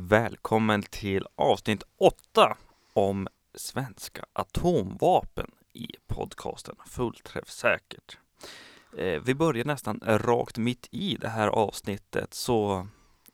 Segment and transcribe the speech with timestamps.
[0.00, 2.56] Välkommen till avsnitt 8
[2.92, 8.18] om svenska atomvapen i podcasten Fullträffsäkert.
[8.98, 12.86] Eh, vi börjar nästan rakt mitt i det här avsnittet så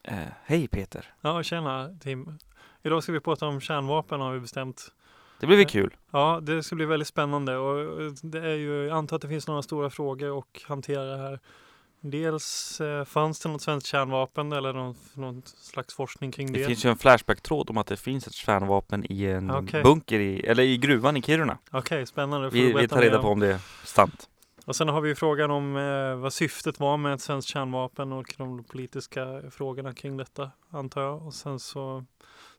[0.02, 1.14] eh, hej Peter!
[1.20, 2.38] Ja, tjena Tim!
[2.82, 4.92] Idag ska vi prata om kärnvapen har vi bestämt.
[5.40, 5.96] Det blir väl kul?
[6.10, 9.48] Ja, det ska bli väldigt spännande och det är ju, jag antar att det finns
[9.48, 11.40] några stora frågor att hantera här.
[12.00, 16.58] Dels eh, fanns det något svenskt kärnvapen eller någon, någon slags forskning kring det?
[16.58, 19.82] Det finns ju en Flashback-tråd om att det finns ett kärnvapen i en Okej.
[19.82, 21.58] bunker i, eller i gruvan i Kiruna.
[21.70, 22.50] Okej, spännande.
[22.50, 24.28] Får Vi, vi tar reda på om- det är sant.
[24.64, 28.12] Och sen har vi ju frågan om eh, vad syftet var med ett svenskt kärnvapen
[28.12, 31.26] och de politiska frågorna kring detta, antar jag.
[31.26, 32.04] Och sen så,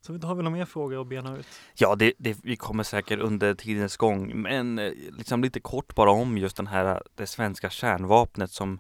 [0.02, 1.48] så har vi några mer frågor att bena ut.
[1.76, 6.12] Ja, det, det, vi kommer säkert under tidens gång, men eh, liksom lite kort bara
[6.12, 8.80] om just den här, det svenska kärnvapnet som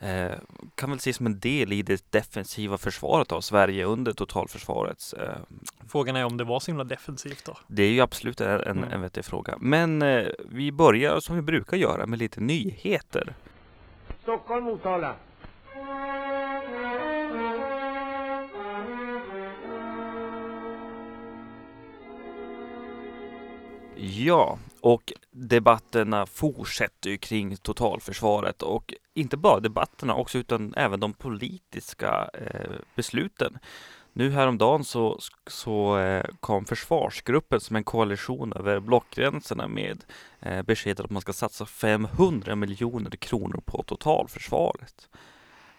[0.00, 0.32] eh,
[0.74, 5.12] kan väl ses som en del i det defensiva försvaret av Sverige under totalförsvarets.
[5.12, 5.36] Eh,
[5.88, 7.56] Frågan är om det var så himla defensivt då?
[7.66, 8.90] det är ju absolut en, en, Mm.
[8.92, 9.54] en vettig fråga.
[9.60, 13.34] Men eh, vi börjar som vi brukar göra med lite nyheter.
[14.22, 15.14] Stockholm, Motala.
[23.96, 31.12] Ja, och debatterna fortsätter ju kring totalförsvaret och inte bara debatterna också utan även de
[31.12, 33.58] politiska eh, besluten.
[34.12, 40.04] Nu häromdagen så, så eh, kom försvarsgruppen som en koalition över blockgränserna med
[40.40, 45.08] eh, beskedet att man ska satsa 500 miljoner kronor på totalförsvaret.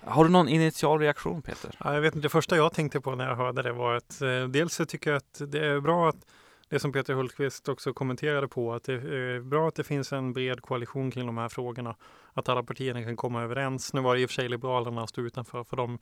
[0.01, 1.75] Har du någon initial reaktion Peter?
[1.79, 4.21] Ja, jag vet inte, det första jag tänkte på när jag hörde det var att
[4.21, 6.25] eh, dels så tycker jag att det är bra att
[6.69, 10.33] det som Peter Hultqvist också kommenterade på, att det är bra att det finns en
[10.33, 11.95] bred koalition kring de här frågorna.
[12.33, 13.93] Att alla partierna kan komma överens.
[13.93, 15.99] Nu var det i och för sig Liberalerna stod utanför, för de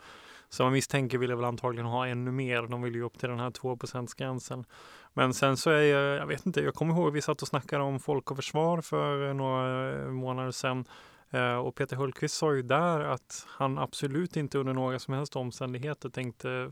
[0.50, 2.62] som man misstänker ville väl antagligen ha ännu mer.
[2.62, 3.78] De vill ju upp till den här 2
[4.18, 4.66] gränsen.
[5.14, 7.84] Men sen så är jag, jag vet inte, jag kommer ihåg vi satt och snackade
[7.84, 10.86] om folk och försvar för några månader sedan.
[11.30, 15.36] Eh, och Peter Hultqvist sa ju där att han absolut inte under några som helst
[15.36, 16.72] omständigheter tänkte,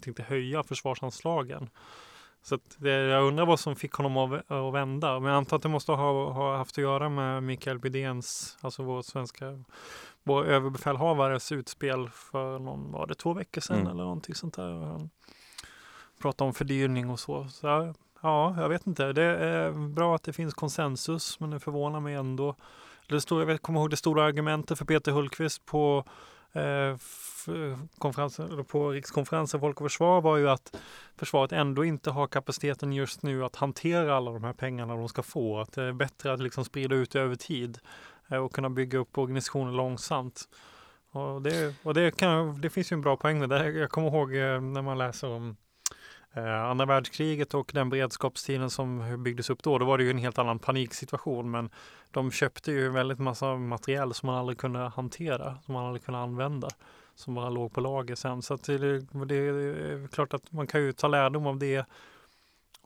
[0.00, 1.70] tänkte höja försvarsanslagen.
[2.44, 5.20] Så det, jag undrar vad som fick honom att, att vända.
[5.20, 8.82] Men jag antar att det måste ha, ha haft att göra med Mikael Bydéns, alltså
[8.82, 9.64] vår svenska,
[10.22, 13.88] vår överbefälhavares utspel för någon, var det två veckor sedan Mm.
[13.90, 14.72] eller någonting sånt där.
[14.72, 15.10] Han
[16.22, 17.48] pratade om fördyrning och så.
[17.48, 19.12] så ja, jag vet inte.
[19.12, 22.54] Det är bra att det finns konsensus, men det förvånar mig ändå.
[23.08, 26.04] Det stora, jag kommer ihåg det stora argumentet för Peter Hultqvist på,
[26.54, 26.96] Eh,
[27.98, 30.76] konferensen, på rikskonferensen Folk och Försvar var ju att
[31.16, 35.22] försvaret ändå inte har kapaciteten just nu att hantera alla de här pengarna de ska
[35.22, 35.60] få.
[35.60, 37.78] Att det är bättre att liksom sprida ut det över tid
[38.28, 40.48] eh, och kunna bygga upp organisationer långsamt.
[41.10, 43.70] Och det, och det, kan, det finns ju en bra poäng med det.
[43.70, 45.56] Jag kommer ihåg eh, när man läser om
[46.36, 49.78] Eh, andra världskriget och den beredskapstiden som byggdes upp då.
[49.78, 51.50] Då var det ju en helt annan paniksituation.
[51.50, 51.70] Men
[52.10, 56.20] de köpte ju väldigt massa material som man aldrig kunde hantera, som man aldrig kunde
[56.20, 56.68] använda,
[57.14, 58.42] som bara låg på lager sen.
[58.42, 58.78] Så att det,
[59.24, 61.86] det är klart att man kan ju ta lärdom av det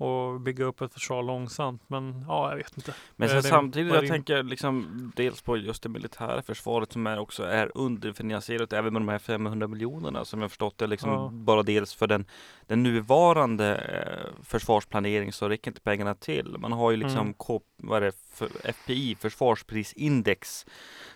[0.00, 1.82] och bygga upp ett försvar långsamt.
[1.86, 2.94] Men ja, jag vet inte.
[3.16, 7.06] Men Eh, sen det- samtidigt, jag tänker liksom dels på just det militära försvaret som
[7.06, 11.10] är också är underfinansierat även med de här 500 miljonerna som jag förstått det liksom
[11.10, 11.30] Ja.
[11.32, 12.26] bara dels för den,
[12.66, 16.56] den nuvarande eh, försvarsplanering så räcker inte pengarna till.
[16.58, 17.34] Man har ju liksom Mm.
[17.34, 20.66] K, vad är det, FPI, försvarsprisindex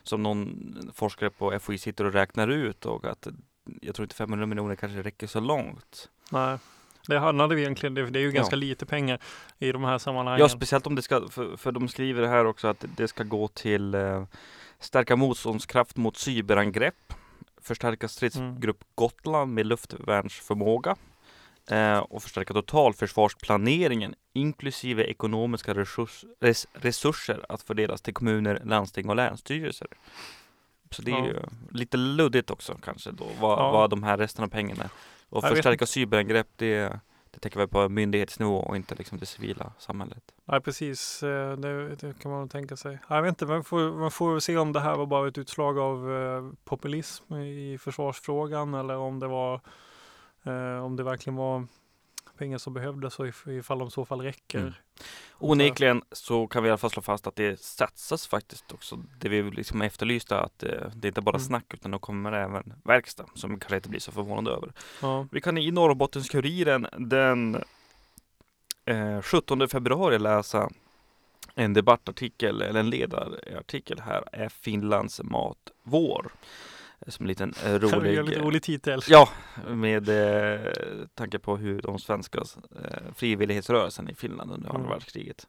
[0.02, 3.26] som någon forskare på FOI sitter och räknar ut och att
[3.80, 6.08] jag tror inte 500 miljoner kanske räcker så långt.
[6.30, 6.58] Nej,
[7.06, 7.94] det handlade vi egentligen.
[7.94, 8.32] Det, det är ju Ja.
[8.34, 9.18] ganska lite pengar
[9.58, 10.40] i de här sammanhangen.
[10.40, 13.48] Ja, speciellt om det ska, för, för de skriver här också att det ska gå
[13.48, 14.24] till eh,
[14.78, 17.14] stärka motståndskraft mot cyberangrepp,
[17.62, 20.96] förstärka stridsgrupp Gotland med luftvärnsförmåga
[21.70, 29.16] eh, och förstärka totalförsvarsplaneringen inklusive ekonomiska resurs, res, resurser att fördelas till kommuner, landsting och
[29.16, 29.88] länsstyrelser.
[30.90, 31.26] Så det är Ja.
[31.26, 31.36] ju
[31.70, 33.70] lite luddigt också kanske då vad, Ja.
[33.72, 34.90] vad de här resten av pengarna
[35.32, 39.72] och Jag förstärka cyberangrepp det, det täcker väl på myndighetsnivå och inte liksom det civila
[39.78, 40.22] samhället.
[40.44, 41.22] Nej, precis.
[41.22, 42.98] Eh, Det, det kan man nog tänka sig.
[43.08, 45.78] Jag vet inte, man får, man får se om det här var bara ett utslag
[45.78, 49.60] av eh, populism i försvarsfrågan eller om det var
[50.42, 51.66] eh, om det verkligen var
[52.38, 54.58] pengar som behövdes och if- ifall de i så fall räcker.
[54.58, 54.72] Mm.
[55.38, 58.96] Onekligen så kan vi i alla fall slå fast att det satsas faktiskt också.
[59.18, 61.46] Det vi liksom efterlyste att eh, det inte bara Mm.
[61.46, 64.72] snack utan det kommer även verkstad som kanske inte blir så förvånade över.
[65.02, 65.26] Ja.
[65.30, 67.62] Vi kan i Norrbottens-Kuriren den
[68.84, 70.70] eh, 17 februari läsa
[71.54, 76.32] en debattartikel eller en ledarartikel här är Finlands mat vår.
[77.06, 79.00] Som en liten eh, Det är rolig, en lite rolig titel.
[79.08, 79.28] Ja,
[79.68, 80.72] med eh,
[81.14, 84.90] tanke på hur de svenska eh, frivillighetsrörelsen i Finland under andra Mm.
[84.90, 85.46] världskriget.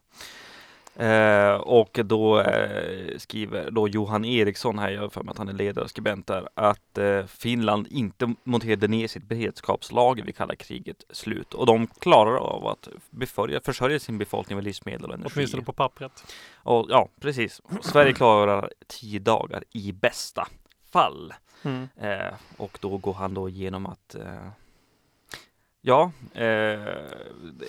[0.96, 5.52] Eh, och då eh, skriver då Johan Eriksson här, jag för mig att han är
[5.52, 11.54] ledarskribent där, att eh, Finland inte monterade ner sitt beredskapslager vid kalla kriget slut.
[11.54, 15.32] Och de klarar av att beförja, försörja sin befolkning med livsmedel och energi.
[15.36, 16.24] Åtminstone på pappret.
[16.54, 17.62] Och, ja, precis.
[17.82, 20.48] Sverige klarar tio dagar i bästa
[20.92, 21.34] fall.
[21.64, 21.88] Mm.
[21.96, 24.48] Eh, och då går han då igenom att eh,
[25.86, 26.88] Ja, eh,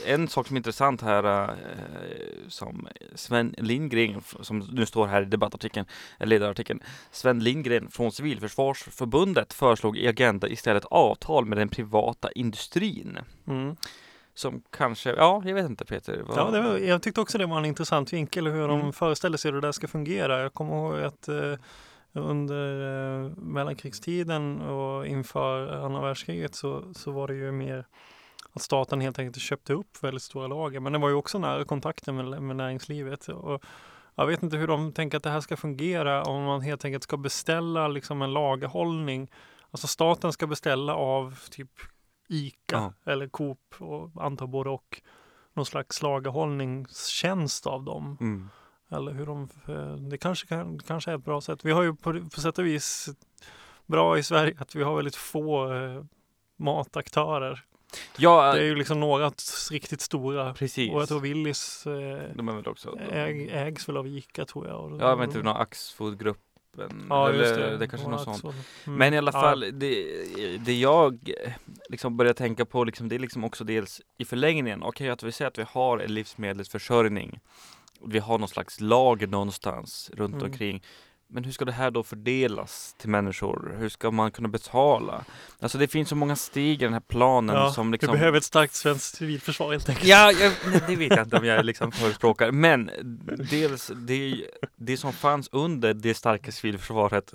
[0.06, 1.56] en sak som är intressant här eh,
[2.47, 5.86] som Sven Lindgren, som nu står här i debattartikeln,
[6.19, 6.80] ledarartikeln,
[7.12, 13.18] Sven Lindgren från Civilförsvarsförbundet föreslog i Agenda istället avtal med den privata industrin.
[13.47, 13.75] Mm.
[14.33, 16.21] Som kanske, ja, jag vet inte Peter.
[16.25, 18.94] vad- Ja, var, jag tyckte också det var en intressant vinkel hur de Mm.
[18.94, 20.42] föreställer sig hur det där ska fungera.
[20.42, 21.53] Jag kommer ihåg att eh,
[22.20, 22.82] under
[23.26, 27.86] eh, mellankrigstiden och inför andra världskriget så, så var det ju mer
[28.54, 30.80] att staten helt enkelt köpte upp väldigt stora lager.
[30.80, 33.28] Men det var ju också nära kontakten med, med näringslivet.
[33.28, 33.64] Och
[34.16, 37.04] jag vet inte hur de tänker att det här ska fungera om man helt enkelt
[37.04, 39.32] ska beställa liksom en lagerhållning.
[39.72, 41.72] Alltså staten ska beställa av typ
[42.30, 45.02] ICA eller Coop och antar både och
[45.54, 48.18] någon slags lagerhållningstjänst av dem.
[48.22, 48.50] Mm.
[48.92, 51.66] Eller hur de, eh, det kanske, kan, kanske är ett bra sätt.
[51.66, 53.10] Vi har ju på, på sätt och vis
[53.86, 56.04] bra i Sverige att vi har väldigt få eh,
[56.58, 57.64] mataktörer.
[58.18, 59.32] Ja, Det är ju liksom några
[59.72, 60.54] riktigt stora.
[60.54, 60.94] precis.
[60.94, 64.68] Och jag tror Willys eh, De är väl också äg, ägs väl av Ica tror
[64.68, 64.80] jag.
[64.94, 67.06] Och, Ja, vet inte, någon Axfood-gruppen.
[67.10, 67.78] Ja, just eller det.
[67.78, 68.44] det kanske något sånt.
[68.44, 68.98] Mm.
[68.98, 69.42] Men i alla Ja.
[69.42, 71.52] fall, det, det jag eh,
[71.90, 75.31] liksom börjar tänka på, liksom, det är liksom också dels i förlängningen, okej att vi
[75.31, 77.40] säger att vi har en livsmedelsförsörjning,
[78.06, 80.45] vi har någon slags lager någonstans runt Mm.
[80.51, 80.83] omkring.
[81.27, 83.75] Men hur ska det här då fördelas till människor?
[83.80, 85.25] Hur ska man kunna betala?
[85.59, 88.38] Alltså det finns så många steg i den här planen Ja, som Vi liksom behöver
[88.38, 90.07] ett starkt svenskt civilförsvar helt enkelt.
[90.07, 90.51] Ja, jag,
[90.88, 92.51] det vet jag inte om jag liksom förespråkar.
[92.51, 92.92] Men
[93.51, 94.45] dels det,
[94.75, 97.33] det som fanns under det starka civilförsvaret.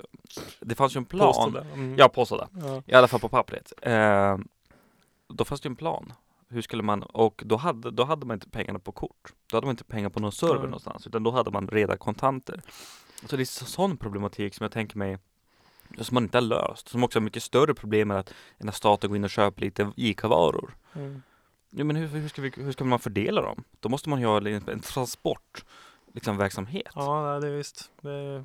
[0.61, 1.27] Det fanns ju en plan.
[1.35, 1.67] Påstår det.
[1.75, 1.95] Mm.
[1.99, 2.49] Ja, påstådda.
[2.63, 2.83] Ja.
[2.87, 3.73] I alla fall på pappret.
[3.83, 4.39] Eh,
[5.29, 6.13] då fanns det ju en plan.
[6.53, 9.33] Hur skulle man, och då hade, då hade man inte pengarna på kort.
[9.47, 10.65] Då hade man inte pengar på någon server Nej.
[10.65, 11.07] någonstans.
[11.07, 12.63] Utan då hade man reda kontanter.
[13.27, 15.19] Så det är så- sån problematik som jag tänker mig
[15.99, 16.89] som man inte har löst.
[16.89, 18.35] Som också är mycket större problem än att,
[18.67, 20.75] att staten går in och köper lite ICA-varor.
[20.93, 21.23] Mm.
[21.71, 23.65] Ja, men hur, hur, ska vi, hur ska man fördela dem?
[23.81, 25.65] Då måste man ju ha en, en transport
[26.15, 26.93] liksom, verksamhet.
[26.95, 27.91] Ja, nej, det är visst.
[28.01, 28.45] Det, nej,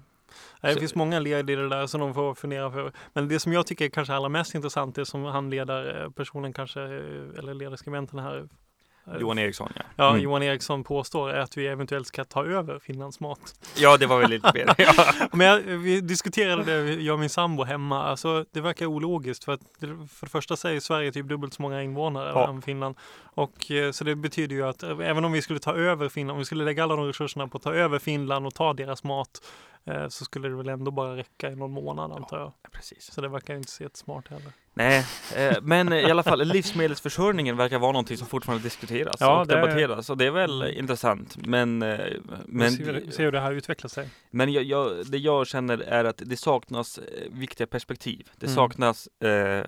[0.62, 2.92] det Så- finns många led i det där som de får fundera för.
[3.14, 6.54] Men det som jag tycker är kanske allra mest intressant, det som han ledar personen
[6.54, 8.38] kanske, eh, eller ledarskribenten här.
[8.38, 9.82] eh, Johan Eriksson ja.
[9.96, 10.22] Ja, Mm.
[10.22, 13.54] Johan Eriksson påstår är att vi eventuellt ska ta över Finlands mat.
[13.78, 14.76] Ja, det var väl lite mer.
[14.78, 14.94] ja.
[15.34, 18.04] Men jag, vi diskuterade det, jag och min sambo hemma.
[18.04, 21.84] Alltså, det verkar ologiskt för att för det första säger Sverige typ dubbelt så många
[21.84, 22.50] invånare Ja.
[22.50, 22.96] än Finland.
[23.24, 26.32] Och eh, så det betyder ju att eh, även om vi skulle ta över Finland,
[26.36, 29.04] om vi skulle lägga alla de resurserna på att ta över Finland och ta deras
[29.04, 29.42] mat
[29.74, 29.75] eh,
[30.10, 32.54] så skulle det väl ändå bara räcka i någon månad antar jag.
[32.72, 33.12] Precis.
[33.14, 34.52] Så det verkar inte så jättesmart heller.
[34.74, 35.06] Nej,
[35.36, 39.56] eh, men i alla fall livsmedelsförsörjningen verkar vara någonting som fortfarande diskuteras Ja, och det-
[39.56, 40.78] debatteras och det är väl Mm.
[40.80, 41.38] intressant.
[41.48, 42.00] Men, eh,
[42.46, 44.10] men, ser, vi ser hur det här utvecklar sig.
[44.32, 48.30] men jag, jag, det jag känner är att det saknas eh, viktiga perspektiv.
[48.36, 48.56] Det Mm.
[48.56, 49.66] saknas eh,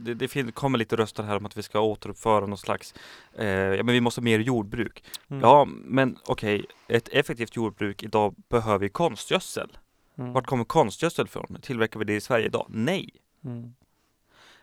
[0.00, 2.94] det, det kommer lite röster här om att vi ska återuppföra någon slags,
[3.38, 5.04] eh, ja men vi måste ha mer jordbruk.
[5.28, 5.42] Mm.
[5.42, 9.78] Ja, men okej, ett effektivt jordbruk idag behöver ju konstgödsel.
[10.18, 10.32] Mm.
[10.32, 11.58] Vart kommer konstgödsel från?
[11.62, 12.66] Tillverkar vi det i Sverige idag?
[12.68, 13.10] Nej.
[13.44, 13.74] Mm.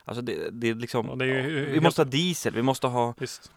[0.05, 2.87] Alltså det, det är liksom, Ja, det är ju vi måste ha diesel, vi måste
[2.87, 3.51] ha, Visst,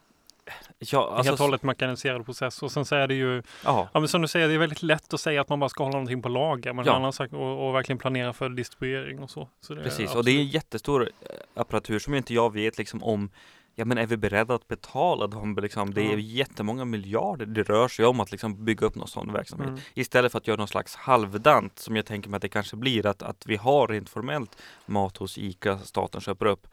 [0.79, 2.63] ja helt alltså, och hållet mekaniserad process.
[2.63, 4.83] Och sen så är det ju ja, Ja men som du säger, det är väldigt
[4.83, 6.73] lätt att säga att man bara ska hålla någonting på lager.
[6.73, 7.13] Men Ja.
[7.13, 9.49] sak och, och verkligen planera för distribuering och så.
[9.61, 10.15] så precis.
[10.15, 13.31] Och det är en absolut- jättestor eh, apparatur som inte jag vet liksom om
[13.79, 15.95] Ja men är vi beredda att betala dem liksom?
[15.95, 16.19] Det är Ja.
[16.19, 19.69] jättemånga miljarder det rör sig om att liksom bygga upp någon sån verksamhet.
[19.69, 19.81] Mm.
[19.95, 23.07] Istället för att göra någon slags halvdant som jag tänker mig att det kanske blir
[23.07, 26.67] att, att vi har rent formellt mat hos ICA, staten köper upp.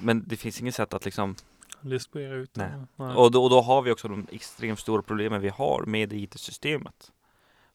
[0.00, 1.36] Men det finns inget sätt att liksom
[1.82, 2.56] Distribuera ut.
[2.56, 2.70] Nej.
[2.96, 3.14] Nej.
[3.14, 7.12] Och då, och då har vi också de extremt stora problemen vi har med IT-systemet.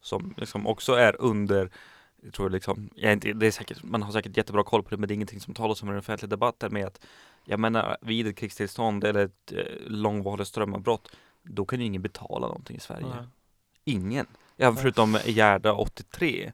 [0.02, 1.70] Som liksom också är under,
[2.22, 4.98] jag tror liksom, jag inte, det är säkert, man har säkert jättebra koll på det,
[4.98, 7.06] men det är ingenting som talas om i den offentliga debatten med att,
[7.46, 11.12] jag menar, vid ett krigstillstånd eller ett eh, långvarigt strömavbrott,
[11.44, 13.08] då kan ju ingen betala någonting i Sverige.
[13.08, 13.26] Nej.
[13.84, 14.28] Ingen.
[14.56, 16.52] Ja, förutom Gerda 83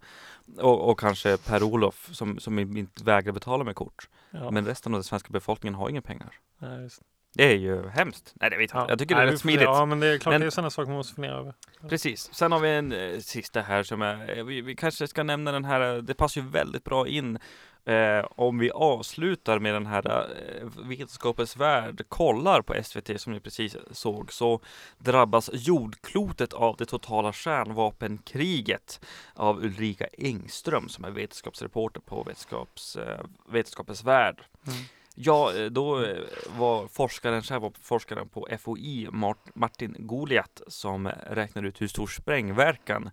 [0.58, 4.10] och, och kanske Per-Olof som, som inte vägrar betala med kort.
[4.32, 4.52] Ja.
[4.52, 6.40] Men resten av den svenska befolkningen har inga pengar.
[6.82, 7.02] Just.
[7.36, 8.34] Det är ju hemskt.
[8.36, 8.90] Nej, det vet jag.
[8.90, 9.62] Jag tycker Nej, det är rätt smidigt.
[9.64, 11.54] Ja, men det är klart Men- det är sådana saker man måste fundera över.
[11.90, 12.34] Precis.
[12.34, 15.52] Sen har vi en eh, sista här som är, eh, vi, vi kanske ska nämna
[15.52, 17.40] den här, eh, det passar ju väldigt bra in
[17.86, 23.40] eh, om vi avslutar med den här eh, Vetenskapens värld kollar på SVT som ni
[23.40, 24.60] precis såg så
[24.98, 29.00] drabbas jordklotet av det totala kärnvapenkriget
[29.34, 34.42] av Ulrika Engström som är vetenskapsreporter på Vetenskaps, eh, Vetenskapens värld.
[34.68, 34.80] Mm.
[35.16, 36.18] Ja, eh, då eh,
[36.58, 43.10] var forskaren, kärnvapenforskaren på FOI, Mart- Martin Goliat, som räknade ut hur stor sprängverkan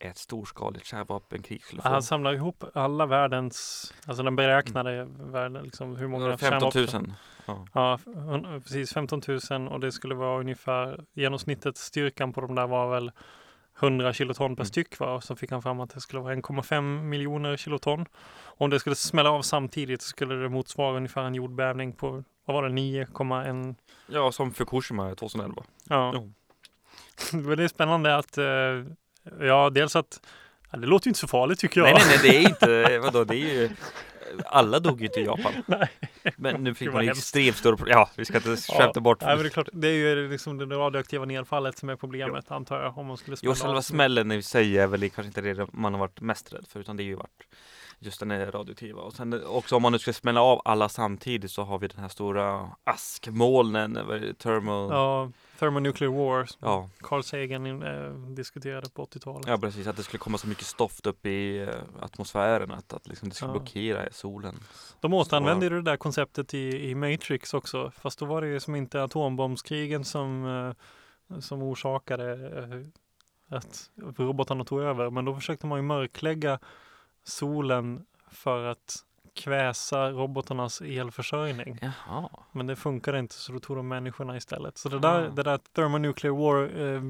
[0.00, 1.88] ett storskaligt kärnvapenkrig skulle få.
[1.88, 7.12] Han samlar ihop alla världens, alltså den beräknade världen, liksom hur många 15 kärnvapen- 000.
[7.46, 7.66] Ja.
[7.74, 7.98] Ja,
[8.60, 13.12] precis 15 000 och det skulle vara ungefär genomsnittet styrkan på de där var väl
[13.80, 14.66] 100 kiloton per Mm.
[14.68, 15.06] styck va?
[15.14, 18.06] och så fick han fram att det skulle vara 1,5 miljoner kiloton.
[18.44, 22.54] Om det skulle smälla av samtidigt så skulle det motsvara ungefär en jordbävning på, vad
[22.54, 23.74] var det, 9,1
[24.06, 25.62] ja, som Fukushima 2011.
[25.88, 26.12] Ja.
[27.32, 28.44] Men det är spännande att, eh,
[29.40, 30.20] ja dels att,
[30.70, 31.94] ja, det låter ju inte så farligt tycker jag.
[31.94, 33.70] Nej, nej, nej, det är inte, vadå, det är ju
[34.46, 35.52] alla dog ju inte i Japan.
[35.66, 35.88] Nej.
[36.36, 39.20] Men nu fick man extremt stora pro- Ja, vi ska inte Ja, skämta bort.
[39.20, 42.50] Nej, men det är klart, det är ju liksom det radioaktiva nedfallet som är problemet
[42.50, 45.66] antar jag om man skulle Jo, själva smällen i sig är väl kanske inte det
[45.72, 47.42] man har varit mest rädd för, utan det är ju varit
[47.98, 49.00] just den här radioaktiva.
[49.02, 52.00] Och sen också om man nu ska smälla av alla samtidigt så har vi den
[52.00, 53.94] här stora askmolnen,
[54.38, 54.88] thermal.
[54.90, 56.48] Ja, thermonuclear war.
[56.58, 56.88] Ja.
[57.00, 59.46] Carl Sagan eh, diskuterade på 80-talet.
[59.46, 61.68] Ja precis, att det skulle komma så mycket stoft upp i eh,
[62.00, 63.52] atmosfären att, att liksom det skulle Ja.
[63.52, 64.54] blockera solen.
[65.00, 67.90] De återanvände ju det där konceptet i, i Matrix också.
[67.96, 70.46] Fast då var det ju som inte atombombskrigen som,
[71.30, 75.10] eh, som orsakade eh, att robotarna tog över.
[75.10, 76.58] Men då försökte man ju mörklägga
[77.24, 79.04] solen för att
[79.38, 81.78] kväsa robotarnas elförsörjning.
[81.82, 82.28] Jaha.
[82.52, 84.78] Men det funkade inte så då tog de människorna istället.
[84.78, 85.28] Så det där, Ah.
[85.30, 87.02] det där thermonuclear war eh,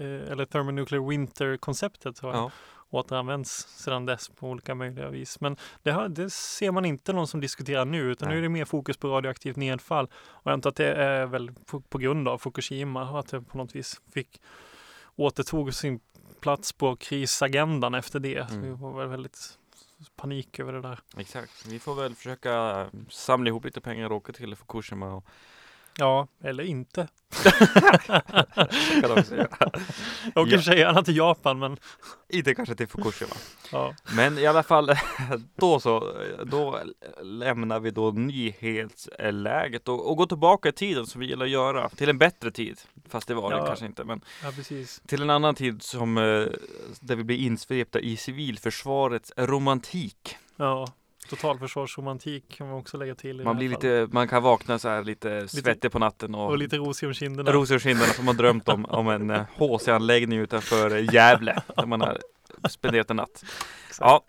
[0.00, 2.50] eh, eller thermonuclear winter konceptet har Ja.
[2.90, 3.50] återanvänds
[3.84, 5.40] sedan dess på olika möjliga vis.
[5.40, 8.34] Men det, har, det ser man inte någon som diskuterar nu utan Nej.
[8.34, 10.04] nu är det mer fokus på radioaktivt nedfall.
[10.14, 13.58] Och jag antar att det är väl på, på grund av Fukushima att det på
[13.58, 14.40] något vis fick
[15.16, 16.00] återtog sin
[16.40, 18.48] plats på krisagendan efter det.
[18.48, 18.68] Så Mm.
[18.68, 19.58] vi var väl väldigt
[20.16, 20.98] panik över det där.
[21.16, 21.66] Exakt.
[21.66, 25.26] Vi får väl försöka eh, samla ihop lite pengar och åka till Fukushima och
[25.98, 27.08] Ja, eller inte.
[29.00, 29.26] kan åker
[30.36, 31.76] i och för sig gärna till Japan men
[32.28, 33.30] Inte kanske till Fukushima.
[33.72, 33.94] ja.
[34.16, 34.90] Men i alla fall,
[35.56, 36.12] då så,
[36.44, 36.78] då
[37.22, 41.88] lämnar vi då nyhetsläget och, och går tillbaka i tiden som vi gillar att göra,
[41.88, 42.80] till en bättre tid.
[43.08, 43.66] Fast det var det Ja.
[43.66, 45.02] kanske inte, men ja, precis.
[45.06, 46.22] till en annan tid som, eh,
[47.00, 50.36] där vi blir insvepta i civilförsvarets romantik.
[50.56, 50.86] Ja,
[51.28, 53.44] totalförsvarsromantik kan man också lägga till.
[53.44, 56.76] Man blir lite, man kan vakna så här lite svettig på natten och, Och lite
[56.76, 57.52] rosig om kinderna.
[57.52, 62.00] rosor i kinderna som har drömt om, om en eh, HC-anläggning utanför Gävle, där man
[62.00, 62.18] har
[62.68, 63.44] spenderat en natt.
[64.00, 64.24] Ja,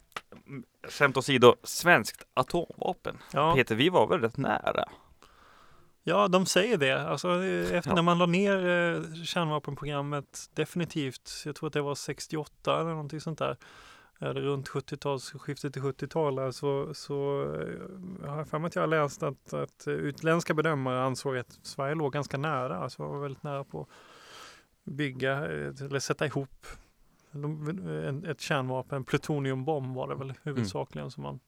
[0.47, 3.17] mm, skämt åsido, svenskt atomvapen.
[3.33, 3.53] Ja.
[3.55, 4.85] Peter, vi var väl rätt nära?
[6.05, 7.07] Ja, de säger det.
[7.09, 7.95] Alltså, eh, efter Ja.
[7.95, 13.21] när man la ner eh, kärnvapenprogrammet definitivt, jag tror att det var 68 eller någonting
[13.21, 13.57] sånt där,
[14.23, 19.23] runt 70-tals, skiftet till 70-tal, så, så eh, har jag för mig att jag läst
[19.23, 23.81] att, att utländska bedömare ansåg att Sverige låg ganska nära, alltså var väldigt nära på
[23.81, 23.87] att
[24.83, 26.65] bygga eh, eller sätta ihop
[28.27, 31.39] ett kärnvapen, plutoniumbomb var det väl huvudsakligen som man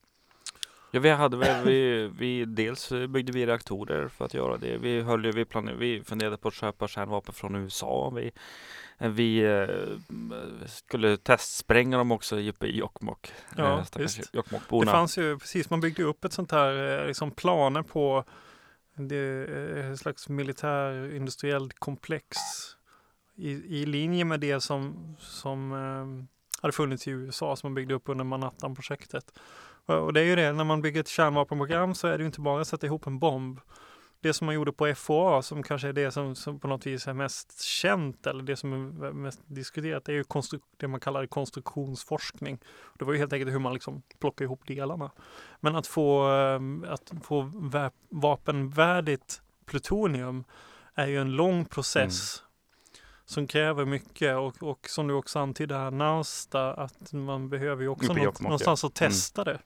[0.90, 4.78] Ja, vi hade väl, vi, vi, dels byggde vi reaktorer för att göra det.
[4.78, 8.12] Vi höll ju, vi planerade, vi funderade på att köpa kärnvapen från USA.
[8.16, 8.30] Vi,
[8.98, 13.32] vi eh, skulle testspränga dem också uppe i Jokkmokk.
[13.56, 14.28] Ja, Eh.
[14.32, 14.84] Jokkmokkborna.
[14.84, 18.24] Det fanns ju precis, man byggde upp ett sånt här eh, liksom planer på
[18.94, 19.44] det,
[19.92, 22.36] ett slags militär industriell komplex
[23.36, 26.26] i, i linje med det som, som eh,
[26.62, 29.38] hade funnits i USA som man byggde upp under Manhattan-projektet.
[29.86, 32.40] Och det är ju det, när man bygger ett kärnvapenprogram så är det ju inte
[32.40, 33.60] bara att sätta ihop en bomb.
[34.26, 37.06] Det som man gjorde på FOA som kanske är det som, som på något vis
[37.08, 40.24] är mest känt eller det som är mest diskuterat det är ju
[40.76, 42.58] det man kallar konstruktionsforskning.
[42.98, 45.10] Det var ju helt enkelt hur man liksom plockar ihop delarna.
[45.60, 50.44] Men att få, eh, att få vä- vapenvärdigt plutonium
[50.94, 52.42] är ju en lång process
[53.24, 57.88] som kräver mycket och, och som du också antydde här, Nausta, att man behöver ju
[57.88, 59.10] också något, någonstans att Mm.
[59.10, 59.58] testa det.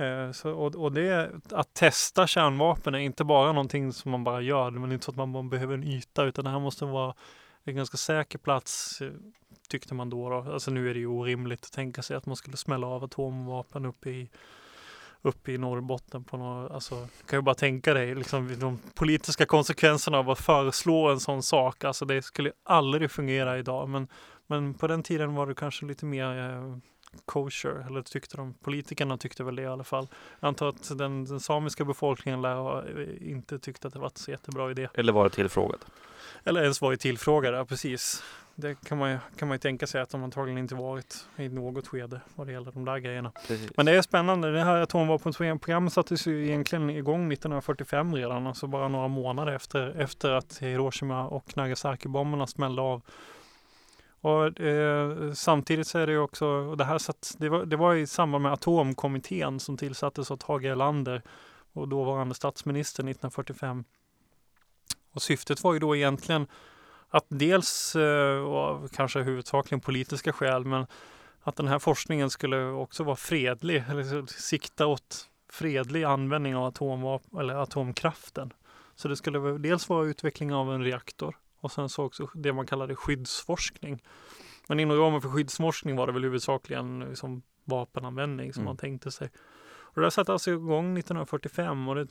[0.00, 4.40] Eh, så, och, och det, att testa kärnvapen är inte bara någonting som man bara
[4.40, 6.84] gör, men det är inte så att man, behöver en yta, utan det här måste
[6.84, 7.14] vara
[7.64, 9.10] en ganska säker plats, eh,
[9.68, 10.30] tyckte man då.
[10.30, 10.52] då.
[10.52, 13.86] Alltså nu är det ju orimligt att tänka sig att man skulle smälla av atomvapen
[13.86, 14.30] uppe i
[15.22, 20.18] uppe i Norrbotten på något, alltså kan ju bara tänka dig liksom de politiska konsekvenserna
[20.18, 21.84] av att föreslå en sån sak.
[21.84, 24.08] Alltså det skulle aldrig fungera idag, men,
[24.46, 26.76] men på den tiden var det kanske lite mer eh,
[27.24, 30.08] kosher, eller tyckte de, politikerna tyckte väl det i alla fall.
[30.40, 34.12] Jag antar att den, den samiska befolkningen lär ha eh, inte tyckt att det var
[34.14, 34.88] så jättebra idé.
[34.94, 35.86] Eller var det tillfrågat?
[36.44, 38.22] Eller ens varit tillfrågade, precis.
[38.54, 41.48] Det kan man, ju, kan man ju tänka sig att de antagligen inte varit i
[41.48, 43.32] något skede vad det gäller de där grejerna.
[43.48, 43.70] Precis.
[43.76, 44.52] Men det är spännande.
[44.52, 50.30] Det här atomvapenprogrammet sattes ju egentligen igång 1945 redan, alltså bara några månader efter, efter
[50.30, 53.02] att Hiroshima och Nagasaki-bomberna smällde av.
[54.20, 57.76] Och eh, samtidigt så är det ju också, och det här satt, det var, det
[57.76, 61.22] var i samband med atomkommittén som tillsattes av Tage Erlander
[61.72, 63.84] och dåvarande statsminister 1945.
[65.12, 66.46] Och syftet var ju då egentligen
[67.08, 70.86] att dels, eh, och kanske huvudsakligen politiska skäl, men
[71.42, 77.38] att den här forskningen skulle också vara fredlig, eller sikta åt fredlig användning av atomvapen
[77.40, 78.52] eller atomkraften.
[78.94, 82.66] Så det skulle dels vara utveckling av en reaktor och sen så också det man
[82.66, 84.02] kallade skyddsforskning.
[84.68, 88.70] Men inom ramen för skyddsforskning var det väl huvudsakligen liksom vapenanvändning som Mm.
[88.70, 89.30] man tänkte sig.
[89.62, 92.08] Och det där satte alltså igång 1945 och, det,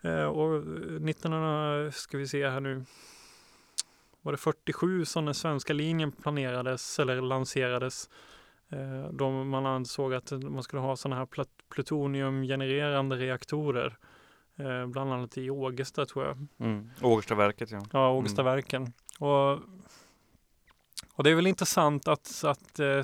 [0.00, 0.62] eh, och
[1.00, 2.84] 1900, ska vi se här nu,
[4.22, 8.10] var det 47 som den svenska linjen planerades eller lanserades.
[8.68, 11.28] Eh, då man ansåg att man skulle ha sådana här
[11.68, 13.96] plutoniumgenererande reaktorer.
[14.56, 16.46] Eh, bland annat i Ågesta tror jag.
[16.58, 16.90] Mm.
[17.02, 17.82] Ågestaverket ja.
[17.92, 18.92] Ja, Ågestaverken.
[19.18, 19.52] Och,
[21.14, 23.02] och det är väl intressant att, att eh,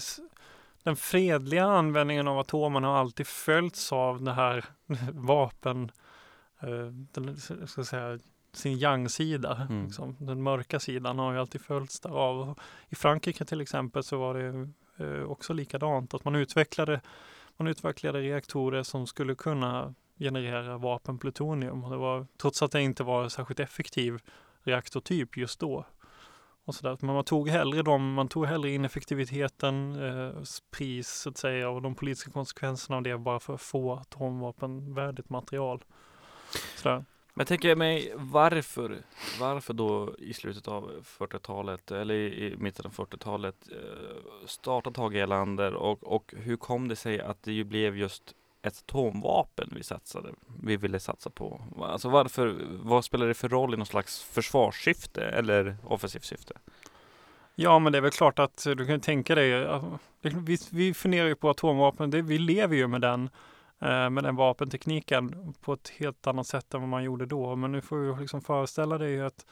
[0.83, 4.65] den fredliga användningen av atomen har alltid följts av det här
[5.13, 5.93] vapen,
[6.61, 7.37] eh, den,
[7.67, 8.19] ska säga,
[8.53, 9.67] sin yang-sida.
[9.71, 9.85] Mm.
[9.85, 10.17] Liksom.
[10.19, 12.59] Den mörka sidan har ju alltid följts därav.
[12.89, 14.69] I Frankrike till exempel så var det
[15.05, 16.15] eh, också likadant.
[16.15, 17.01] Att man utvecklade,
[17.57, 21.91] man utvecklade reaktorer som skulle kunna generera vapenplutonium.
[21.91, 24.21] Det var, trots att det inte var särskilt effektiv
[24.63, 25.85] reaktortyp just då.
[26.65, 26.99] Och så där.
[27.01, 31.83] Men man tog hellre dem, man tog hellre ineffektiviteten, eh, pris så att säga och
[31.83, 35.85] de politiska konsekvenserna av det bara för att få atomvapenvärdigt material.
[36.77, 37.05] Så där.
[37.39, 39.03] Men jag tänker mig varför,
[39.41, 45.75] varför då i slutet av 40-talet eller i, mitten av 40-talet eh, startade Tage Erlander
[45.75, 50.29] och, och hur kom det sig att det ju blev just ett atomvapen vi satsade,
[50.63, 51.61] vi ville satsa på?
[51.83, 56.55] Alltså varför, vad spelar det för roll i någon slags försvarssyfte eller offensivt syfte?
[57.55, 59.81] Ja, men det är väl klart att du kan tänka dig,
[60.21, 63.31] vi, vi funderar ju på atomvapen, det, vi lever ju med den,
[63.81, 67.57] eh, med den vapentekniken på ett helt annat sätt än vad man gjorde då.
[67.57, 69.47] Men nu får du liksom föreställa dig att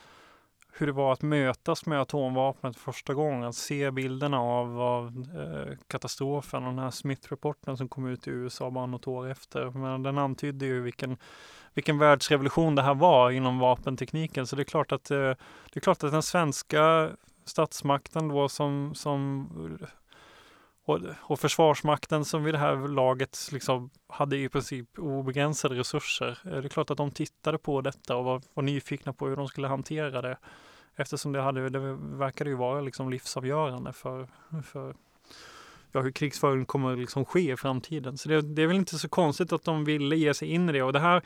[0.79, 5.77] hur det var att mötas med atomvapnet första gången, att se bilderna av, av eh,
[5.89, 9.71] katastrofen och den här Smith-rapporten som kom ut i USA bara något år efter.
[9.71, 11.17] Men den antydde ju vilken,
[11.75, 14.47] vilken världsrevolution det här var inom vapentekniken.
[14.47, 15.19] Så det är klart att, eh,
[15.73, 17.11] det är klart att den svenska
[17.45, 19.49] statsmakten då som, som
[20.87, 26.39] och, och försvarsmakten som vid det här laget liksom hade i princip obegränsade resurser.
[26.45, 29.37] Eh, det är klart att de tittade på detta och var, var nyfikna på hur
[29.37, 30.39] de skulle hantera det.
[30.97, 34.29] Eftersom det, hade, det verkade ju vara liksom livsavgörande för,
[34.65, 34.95] för
[35.93, 38.19] ja, hur krigsföringen kommer liksom ske i framtiden.
[38.19, 40.73] Så det, det är väl inte så konstigt att de ville ge sig in i
[40.73, 40.83] det.
[40.83, 41.23] Och det här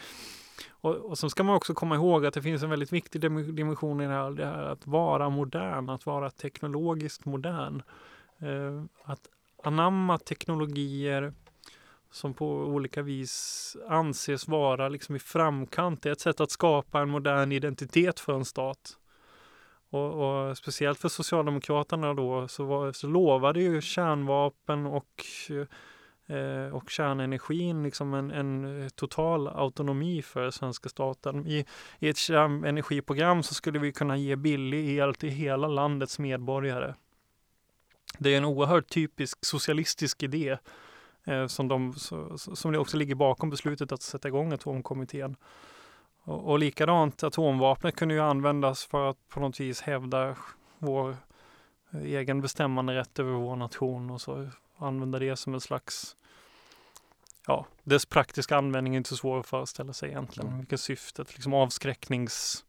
[0.71, 3.21] och, och sen ska man också komma ihåg att det finns en väldigt viktig
[3.55, 7.83] dimension i det här, det här att vara modern, att vara teknologiskt modern.
[8.39, 9.29] Eh, att
[9.65, 11.33] anamma teknologier
[12.11, 16.03] som på olika vis anses vara liksom i framkant.
[16.03, 18.97] Det är ett sätt att skapa en modern identitet för en stat.
[19.91, 25.67] Och, och speciellt för Socialdemokraterna då så, var, så lovade ju kärnvapen och eh,
[26.73, 31.47] och kärnenergin liksom en, en total autonomi för svenska staten.
[31.47, 31.67] I,
[31.99, 36.95] I ett kärnenergiprogram så skulle vi kunna ge billig el till hela landets medborgare.
[38.21, 40.57] Det är en oerhört typisk socialistisk idé
[41.25, 41.95] eh, som, de,
[42.37, 45.37] som det också ligger bakom beslutet att sätta igång atomkommittén.
[46.23, 50.37] Och, och likadant, atomvapnet kunde ju användas för att på något vis hävda
[50.79, 51.17] vår
[51.91, 56.17] eh, egen bestämmande rätt över vår nation och så använda det som en slags
[57.47, 60.49] Ja, dess praktiska användning är inte så svår att föreställa sig egentligen.
[60.49, 60.59] Mm.
[60.59, 62.65] Vilket syftet, liksom avskräcknings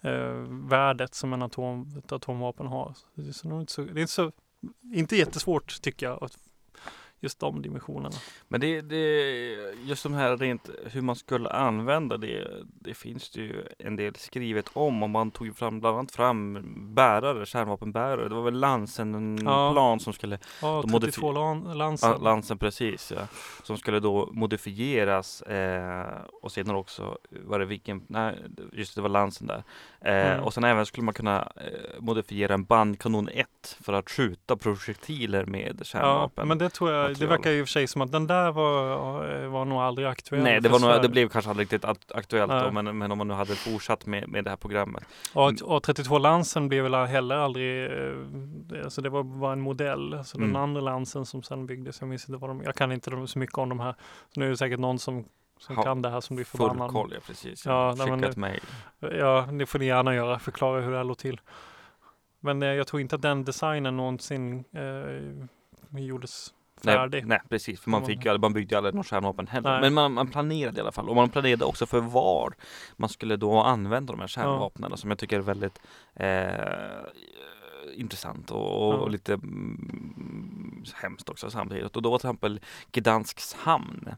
[0.00, 2.94] eh, värdet som en atom, ett atomvapen har.
[3.14, 3.48] Det, är så,
[3.82, 4.32] det är inte så,
[4.92, 6.38] inte jättesvårt tycker jag att
[7.22, 8.14] just de dimensionerna.
[8.48, 8.96] Men det, det,
[9.84, 14.14] just de här rent hur man skulle använda det, det finns det ju en del
[14.14, 16.58] skrivet om och man tog fram, bland annat fram
[16.94, 18.28] bärare, kärnvapenbärare.
[18.28, 19.72] Det var väl Lansen, en Ja.
[19.72, 22.10] plan som skulle, Ja, De modifi- 32 lan, Lansen.
[22.10, 23.26] ja, Lansen precis, ja,
[23.62, 28.38] som skulle då modifieras eh, och sedan också var det Viggen, nej
[28.72, 29.62] just det, det var Lansen där.
[30.00, 30.44] Eh, Mm.
[30.44, 33.46] Och sen även skulle man kunna eh, modifiera en bandkanon 1
[33.80, 36.48] för att skjuta projektiler med Ja, kärnvapen.
[36.48, 37.38] men det tror jag, det material.
[37.38, 40.42] verkar ju i och för sig som att den där var, var nog aldrig aktuell.
[40.42, 43.18] Nej, det, var nog, det blev kanske aldrig riktigt akt- aktuellt då, men, men om
[43.18, 45.04] man nu hade fortsatt med, med det här programmet.
[45.34, 48.12] Och, och 32 Lansen blev väl heller aldrig, eh,
[48.66, 50.14] det- alltså det var bara en modell.
[50.14, 50.62] Alltså den Mm.
[50.62, 53.58] andra Lansen som sen byggdes, jag minns inte vad de, jag kan inte så mycket
[53.58, 53.94] om de här.
[54.34, 55.24] Så nu är det säkert någon som,
[55.58, 56.90] som Ha, kan det här som blir Full förbannad.
[56.90, 57.66] koll, ja precis.
[57.66, 58.60] Ja, Ja, Skicka det- ett mejl.
[59.00, 61.40] Ja, det får ni gärna göra, förklara hur det här låg till.
[62.40, 66.48] Men eh, jag tror inte att den designen någonsin eh, gjordes
[66.84, 67.26] färdig.
[67.26, 67.80] nej, precis.
[67.80, 69.70] För man, fick ju, man byggde ju aldrig någon kärnvapen heller.
[69.70, 69.80] Nej.
[69.80, 71.08] Men man, man planerade i alla fall.
[71.08, 72.54] Och man planerade också för var
[72.96, 74.96] man skulle då använda de här kärnvapnen.
[74.96, 75.78] Som jag tycker är väldigt
[76.14, 76.50] eh,
[77.96, 79.06] intressant och, och Ja.
[79.06, 79.38] lite
[80.94, 81.96] hemskt också samtidigt.
[81.96, 82.60] Och då var till exempel
[82.92, 84.08] Gdansks hamn.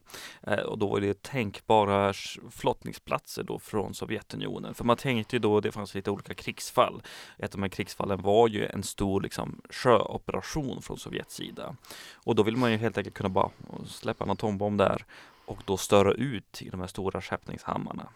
[0.42, 2.12] Eh, och då var det tänkbara
[2.50, 4.74] flottningsplatser då från Sovjetunionen.
[4.74, 7.02] För man tänkte ju då, det fanns lite olika krigsfall.
[7.38, 11.76] Ett av de här krigsfallen var ju en stor liksom, sjöoperation från Sovjets sida.
[12.14, 13.50] Och då vill man ju helt enkelt kunna bara
[13.86, 15.04] släppa en atombomb där
[15.46, 18.08] och då störa ut i de här stora skeppningshamnarna.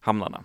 [0.00, 0.44] Hamnarna.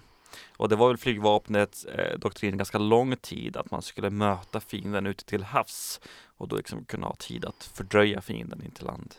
[0.58, 5.08] Och det var väl flygvapnets eh, doktrin ganska lång tid att man skulle möta fienden
[5.08, 6.02] ute till havs
[6.42, 9.16] och då liksom kunna ha tid att fördröja fienden in till land.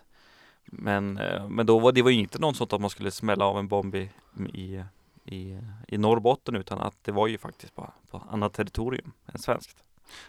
[0.64, 3.44] Men, eh, men då var det var ju inte något sånt att man skulle smälla
[3.44, 4.10] av en bomb i,
[4.54, 4.84] i,
[5.24, 5.58] i,
[5.88, 9.82] i Norrbotten utan att det var ju faktiskt bara på annat territorium än svenskt.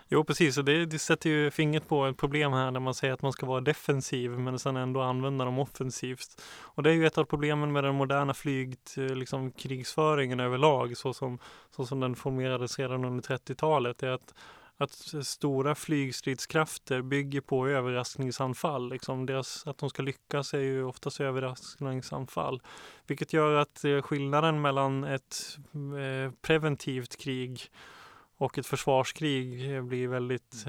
[0.09, 3.13] Jo precis, och det, det sätter ju fingret på ett problem här när man säger
[3.13, 6.41] att man ska vara defensiv men sen ändå använda dem offensivt.
[6.45, 10.97] Och det är ju ett av problemen med den moderna flygkrigsföringen eh, liksom krigsföringen överlag
[10.97, 11.39] så som,
[11.75, 14.03] så som den formerades redan under 30-talet.
[14.03, 14.33] är att
[14.77, 18.89] att stora flygstridskrafter bygger på överraskningsanfall.
[18.89, 22.61] Liksom deras, att de ska lyckas är ju oftast överraskningsanfall.
[23.07, 27.61] Vilket gör att eh, skillnaden mellan ett eh, preventivt krig
[28.37, 30.65] och ett försvarskrig eh, blir väldigt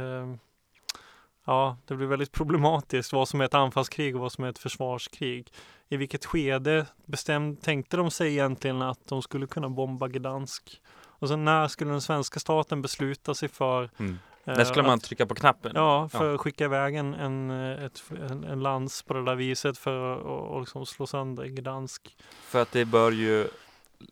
[1.46, 4.58] Ja, det blir väldigt problematiskt vad som är ett anfallskrig och vad som är ett
[4.58, 5.52] försvarskrig.
[5.88, 10.80] I vilket skede bestämd, tänkte de sig egentligen att de skulle kunna bomba Gdansk?
[11.24, 14.18] Och sen när skulle den svenska staten besluta sig för Mm.
[14.44, 15.72] eh, Där skulle man att, trycka på knappen.
[15.74, 19.34] Ja, för att skicka iväg en, en, eh, ett, en, en lans på det där
[19.34, 22.16] viset för att och, och liksom slå sönder Gdansk.
[22.42, 23.48] För att det bör ju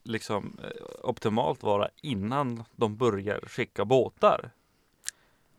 [0.03, 0.71] liksom eh,
[1.03, 4.51] optimalt vara innan de börjar skicka båtar.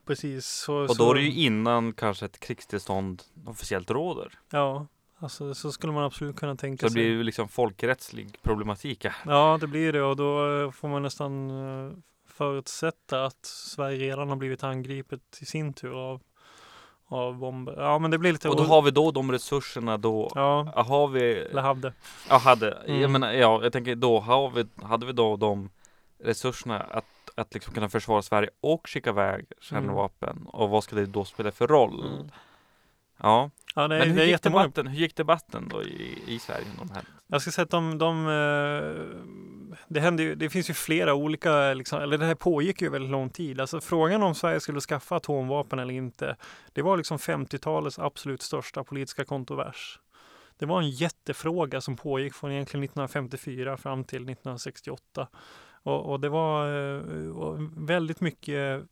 [0.05, 0.45] Precis.
[0.47, 4.31] Så, Och då är det ju innan kanske ett krigstillstånd officiellt råder.
[4.49, 4.87] Ja,
[5.23, 7.01] alltså så skulle man absolut kunna tänka Så det sig.
[7.01, 9.05] blir ju liksom folkrättslig problematik.
[9.25, 11.91] Ja, det blir det och då eh, får man nästan eh,
[12.27, 16.21] förutsätta att Sverige redan har blivit angripet i sin tur av,
[17.07, 17.75] av bomber.
[17.77, 18.49] Ja, men det blir lite...
[18.49, 20.31] Och då har vi då de resurserna då.
[20.35, 21.93] Ja, Har vi, eller hade.
[22.29, 23.01] ja hade, Mm.
[23.01, 25.69] jag menar, ja jag tänker då har vi, hade vi då de
[26.23, 27.05] resurserna att,
[27.35, 30.45] att liksom kunna försvara Sverige och skicka iväg kärnvapen.
[30.47, 32.05] Och vad ska det då spela för roll?
[32.13, 32.29] Mm.
[33.17, 34.63] Ja, Ja, det, men hur det gick, jättemånga.
[34.63, 36.65] debatten, hur gick debatten då i, i Sverige?
[36.79, 37.03] om De här?
[37.27, 41.73] Jag ska säga att de, de eh, det, hände ju, det finns ju flera olika,
[41.73, 43.61] liksom, eller det här pågick ju väldigt lång tid.
[43.61, 46.35] Alltså frågan om Sverige skulle skaffa atomvapen eller inte,
[46.73, 49.99] det var liksom 50-talets absolut största politiska kontrovers.
[50.57, 55.27] Det var en jättefråga som pågick från egentligen 1954 fram till 1968.
[55.83, 57.57] Och, och det var eh, och
[57.89, 58.83] väldigt mycket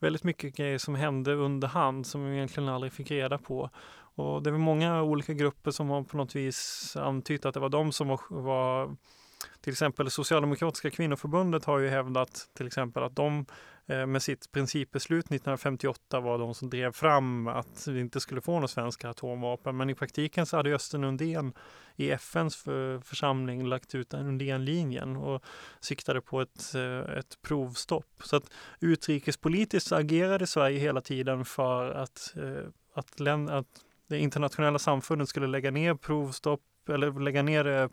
[0.00, 3.70] väldigt mycket grejer som hände under hand som vi egentligen aldrig fick reda på.
[4.14, 7.68] Och det var många olika grupper som har på något vis antytt att det var
[7.68, 8.96] de som var, var
[9.60, 13.46] till exempel Socialdemokratiska kvinnoförbundet har ju hävdat till exempel att de
[13.86, 18.52] eh, med sitt principbeslut 1958 var de som drev fram att vi inte skulle få
[18.52, 19.76] några svenska atomvapen.
[19.76, 21.52] Men i praktiken så hade Östen Undén
[21.96, 25.44] i FNs för, församling lagt ut Undénlinjen och
[25.80, 28.22] siktade på ett, eh, ett provstopp.
[28.24, 33.20] Så att utrikespolitiskt agerade Sverige hela tiden för att, eh, att,
[33.50, 37.88] att det internationella samfundet skulle lägga ner provstopp eller lägga ner eh, eh,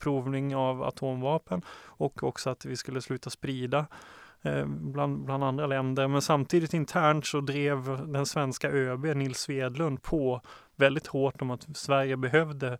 [0.00, 3.86] provning av atomvapen och också att vi skulle sluta sprida
[4.42, 6.08] eh, bland, bland andra länder.
[6.08, 10.40] Men samtidigt internt så drev den svenska ÖB Nils Svedlund på
[10.76, 12.78] väldigt hårt om att Sverige behövde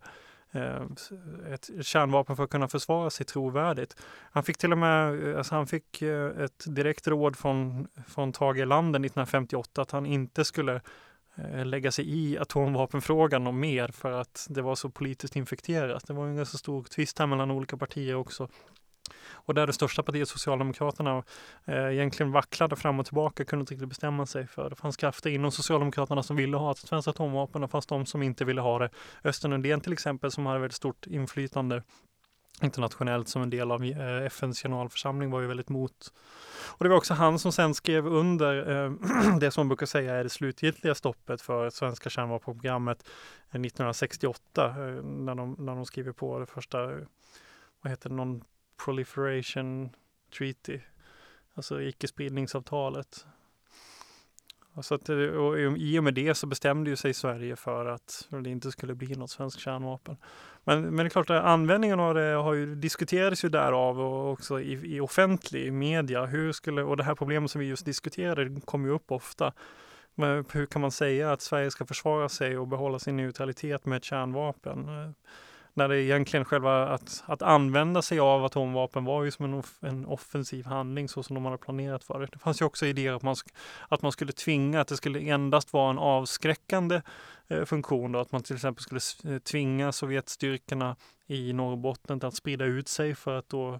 [1.49, 3.95] ett kärnvapen för att kunna försvara sig trovärdigt.
[4.31, 8.99] Han fick till och med alltså han fick ett direkt råd från, från Tage Erlander
[8.99, 10.81] 1958 att han inte skulle
[11.35, 16.07] Eh, lägga sig i atomvapenfrågan och mer för att det var så politiskt infekterat.
[16.07, 18.49] Det var en ganska stor tvist här mellan olika partier också.
[19.31, 21.23] Och där det största partiet, Socialdemokraterna,
[21.65, 24.69] eh, egentligen vacklade fram och tillbaka, kunde inte riktigt bestämma sig för.
[24.69, 28.23] Det fanns krafter inom Socialdemokraterna som ville ha ett svenskt atomvapen och fanns de som
[28.23, 28.89] inte ville ha det.
[29.23, 31.83] Östen Undén till exempel, som hade väldigt stort inflytande
[32.63, 36.13] internationellt som en del av eh, FNs generalförsamling var ju väldigt mot.
[36.65, 38.91] Och det var också han som sen skrev under eh,
[39.39, 43.03] det som man brukar säga är det slutgiltiga stoppet för svenska kärnvapenprogrammet
[43.51, 46.77] eh, 1968 eh, när de, när de skriver på det första,
[47.81, 48.43] vad heter det, non
[48.85, 49.89] proliferation
[50.37, 50.79] treaty,
[51.53, 53.25] alltså icke-spridningsavtalet.
[54.81, 58.27] Så att, eh, och I och med det så bestämde ju sig Sverige för att
[58.29, 60.17] det inte skulle bli något svenskt kärnvapen.
[60.63, 64.31] Men, men det är klart att användningen av det har ju diskuterats ju därav och
[64.31, 66.25] också i, i offentlig media.
[66.25, 69.53] Hur skulle, och det här problemet som vi just diskuterade kommer ju upp ofta.
[70.15, 73.97] Men hur kan man säga att Sverige ska försvara sig och behålla sin neutralitet med
[73.97, 74.89] ett kärnvapen?
[75.75, 79.77] När det egentligen själva att, att använda sig av atomvapen var ju som en, off,
[79.81, 82.25] en offensiv handling så som de hade planerat för det.
[82.25, 83.35] Det fanns ju också idéer att man,
[83.89, 87.01] att man skulle tvinga, att det skulle endast vara en avskräckande
[87.47, 88.11] eh, funktion.
[88.11, 90.95] Då, att man till exempel skulle eh, tvinga Sovjetstyrkorna
[91.27, 93.79] i Norrbotten att sprida ut sig för att då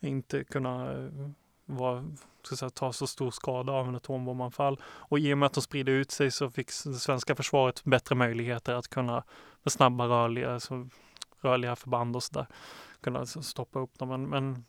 [0.00, 1.30] inte kunna eh,
[1.64, 2.04] var,
[2.42, 4.80] ska säga, ta så stor skada av en atombombanfall.
[4.84, 8.14] Och i och med att de sprider ut sig så fick det svenska försvaret bättre
[8.14, 9.24] möjligheter att kunna
[9.62, 10.88] med snabba rörliga, alltså
[11.42, 12.46] rörliga förband och sådär.
[13.00, 14.08] Kunna stoppa upp dem.
[14.08, 14.64] Men, men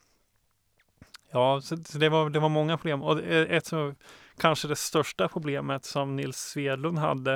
[1.31, 3.03] ja, så, så, det, var, det var många problem.
[3.03, 3.95] Och e, ett som
[4.37, 7.33] kanske det största problemet som Nils Svedlund hade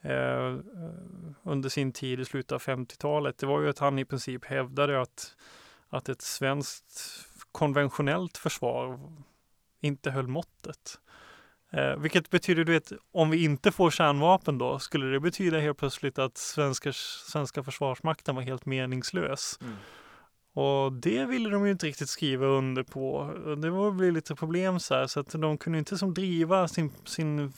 [0.00, 0.56] eh,
[1.42, 5.00] under sin tid i slutet av 50-talet, det var ju att han i princip hävdade
[5.00, 5.36] att,
[5.88, 9.00] att ett svenskt konventionellt försvar
[9.80, 11.00] inte höll måttet.
[11.72, 15.78] Eh, vilket betyder, du vet, om vi inte får kärnvapen då, skulle det betyda helt
[15.78, 19.58] plötsligt att svenska, svenska försvarsmakten var helt meningslös?
[19.60, 19.74] Mm.
[20.54, 23.32] Och det ville de ju inte riktigt skriva under på.
[23.62, 26.92] Det var bli lite problem så här, så att de kunde inte som driva sin,
[27.04, 27.52] sin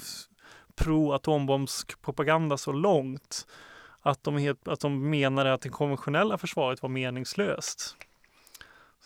[0.77, 3.47] pro-atombombspropaganda så långt
[4.03, 7.97] att de, helt, att de menade att det konventionella försvaret var meningslöst.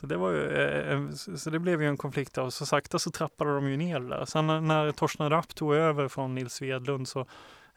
[0.02, 3.10] Så det, var ju, eh, så det blev ju en konflikt och så sakta så
[3.10, 4.24] trappade de ju ner det där.
[4.24, 7.20] Sen när Torsten Rapp tog över från Nils Svedlund så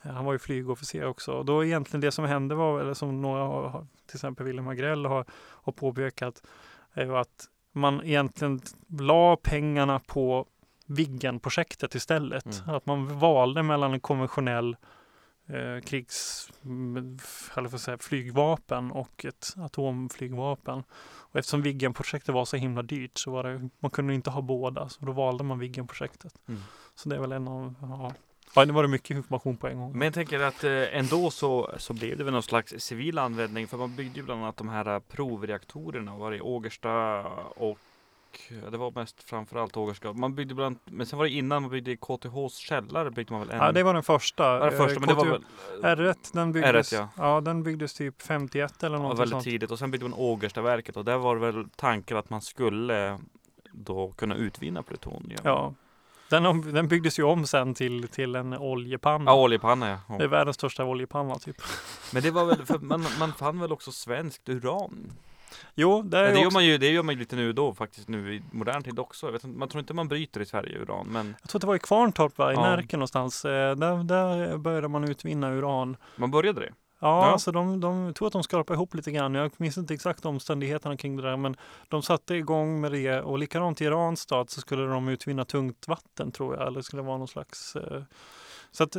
[0.04, 1.32] eh, han var ju flygofficer också.
[1.32, 3.72] Och då egentligen det som hände var, eller som några,
[4.06, 6.42] till exempel Wilhelm Agrell har, har påpekat,
[6.94, 8.62] är att man egentligen
[9.00, 10.46] la pengarna på
[10.86, 12.46] Viggen-projektet istället.
[12.46, 12.76] Mm.
[12.76, 14.76] Att man valde mellan en konventionell
[15.48, 16.50] eh, krigs,
[17.56, 20.84] eller för säga, flygvapen och ett atomflygvapen.
[21.36, 24.90] Och eftersom Viggen-projektet var så himla dyrt så var det, man kunde inte ha båda,
[24.90, 26.34] så då valde man Viggen-projektet.
[26.48, 26.62] Mm.
[26.96, 28.14] Så det är väl en av, ja,
[28.56, 29.92] Ja, det var det mycket information på en gång.
[29.98, 33.68] Men jag tänker att eh, ändå så, så blev det väl någon slags civil användning,
[33.68, 37.80] för man byggde ju bland annat de här eh, provreaktorerna, var det Ågersta och
[38.72, 40.14] det var mest framförallt Ågerska.
[40.14, 43.52] Man byggde bland, men sen var det innan man byggde KTHs källare byggde man väl
[43.52, 43.58] en.
[43.58, 44.60] Ja, det var den första.
[44.60, 45.44] Var det första, men det var väl
[45.82, 47.10] R1, den byggdes, R1, ja.
[47.18, 47.42] ja.
[47.42, 49.44] den byggdes typ 51 eller något ja, väldigt sånt.
[49.44, 53.20] tidigt och sen byggde man Ågerstaverket och där var det väl tanken att man skulle
[53.72, 55.42] då kunna utvinna plutonium.
[55.44, 55.74] Ja,
[56.30, 59.32] den, den byggdes ju om sen till, till en oljepanna.
[59.32, 60.00] Ja, oljepanna ja.
[60.08, 60.18] Oh.
[60.18, 61.56] Det är världens största oljepanna typ.
[62.14, 65.12] Men det var väl, för man, man fann väl också svenskt uran?
[65.76, 66.42] Jo, det, är det, också...
[66.42, 69.00] gör man ju, det gör man ju lite nu då faktiskt nu i modern tid
[69.00, 69.32] också.
[69.32, 71.76] Vet man tror inte man bryter i Sverige uran men Jag tror att det var
[71.76, 72.52] i Kvarntorp va?
[72.52, 72.62] I ja.
[72.62, 73.46] Närke någonstans.
[73.46, 75.98] Eh, där, där började man utvinna uran.
[76.16, 76.74] Man började det?
[77.00, 77.32] Ja, ja.
[77.32, 79.36] Alltså de, de tror att de skrapade ihop lite grann.
[79.36, 81.56] Jag minns inte exakt omständigheterna kring det där, men
[81.88, 86.32] de satte igång med det och likadant i Ranstad så skulle de utvinna tungt vatten
[86.32, 88.02] tror jag, eller skulle det vara någon slags eh,
[88.76, 88.96] så att,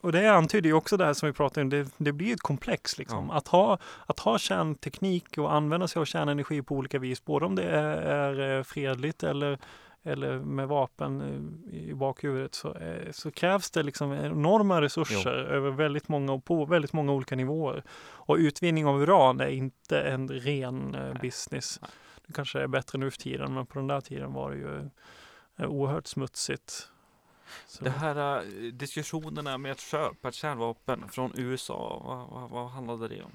[0.00, 2.40] och det antyder ju också det här som vi pratade om, det, det blir ett
[2.40, 2.98] komplex.
[2.98, 3.26] Liksom.
[3.28, 3.36] Ja.
[3.36, 7.54] Att, ha, att ha kärnteknik och använda sig av kärnenergi på olika vis, både om
[7.54, 9.58] det är, är eh, fredligt eller,
[10.02, 11.22] eller med vapen
[11.72, 15.54] i bakhuvudet, så, eh, så krävs det liksom enorma resurser jo.
[15.54, 17.82] över väldigt många, på väldigt många olika nivåer.
[18.00, 21.14] Och utvinning av uran är inte en ren eh, Nej.
[21.22, 21.78] business.
[21.82, 21.90] Nej.
[22.26, 24.90] Det kanske är bättre nu för tiden, men på den där tiden var det ju
[25.68, 26.88] oerhört smutsigt.
[27.66, 27.84] Så.
[27.84, 33.08] Det här uh, diskussionerna med att köpa ett kärnvapen från USA, vad, vad, vad handlade
[33.08, 33.30] det om?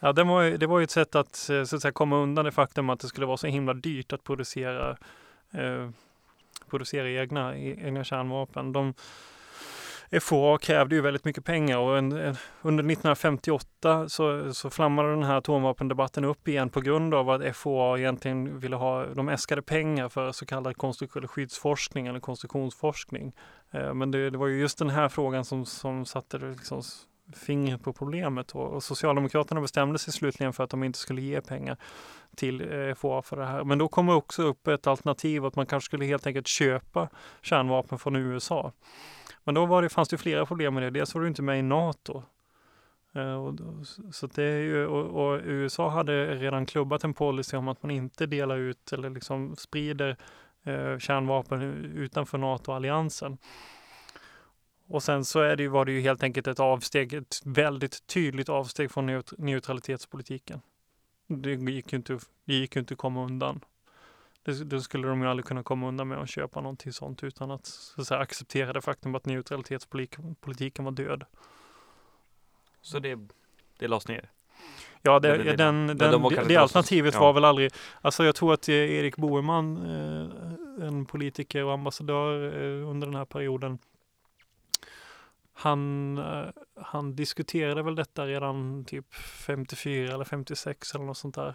[0.00, 2.44] Ja, det var, det var ju ett sätt att, eh, så att säga, komma undan
[2.44, 4.96] det faktum att det skulle vara så himla dyrt att producera,
[5.50, 5.90] eh,
[6.70, 8.72] producera egna, egna kärnvapen.
[8.72, 8.94] De,
[10.20, 15.22] FOA krävde ju väldigt mycket pengar och en, en, under 1958 så, så flammade den
[15.22, 20.08] här atomvapendebatten upp igen på grund av att FOA egentligen ville ha, de äskade pengar
[20.08, 23.32] för så kallad konstruktionell skyddsforskning eller konstruktionsforskning.
[23.70, 26.82] Eh, men det, det, var ju just den här frågan som, som satte liksom
[27.36, 31.40] fingret på problemet och, och Socialdemokraterna bestämde sig slutligen för att de inte skulle ge
[31.40, 31.76] pengar
[32.36, 33.64] till eh, FOA för det här.
[33.64, 37.08] Men då kom också upp ett alternativ att man kanske skulle helt enkelt köpa
[37.42, 38.72] kärnvapen från USA.
[39.44, 40.90] Men då var det, fanns det flera problem med det.
[40.90, 42.22] Dels var du inte med i NATO.
[43.14, 43.54] Eh, och,
[44.12, 47.90] så det är ju, och, och, USA hade redan klubbat en policy om att man
[47.90, 50.16] inte delar ut eller liksom sprider
[50.62, 51.62] eh, kärnvapen
[51.96, 53.38] utanför NATO-alliansen.
[54.88, 58.06] Och sen så är det ju, var det ju helt enkelt ett avsteg, ett väldigt
[58.06, 60.60] tydligt avsteg från neutralitetspolitiken.
[61.26, 63.60] Det gick ju inte, det gick ju inte att komma undan.
[64.42, 67.50] Det, det, skulle de ju aldrig kunna komma undan med att köpa någonting sånt utan
[67.50, 71.24] att, så att säga, acceptera det faktum att neutralitetspolitiken var död.
[72.80, 73.18] Så det,
[73.78, 74.30] det lades ner?
[75.02, 77.20] Ja, det, det, den, den, de det alternativet ja.
[77.20, 82.88] var väl aldrig, alltså jag tror att Erik Boheman, eh, en politiker och ambassadör eh,
[82.88, 83.78] under den här perioden,
[85.52, 86.48] han, eh,
[86.82, 91.54] han diskuterade väl detta redan typ 54 eller 56 eller något sånt där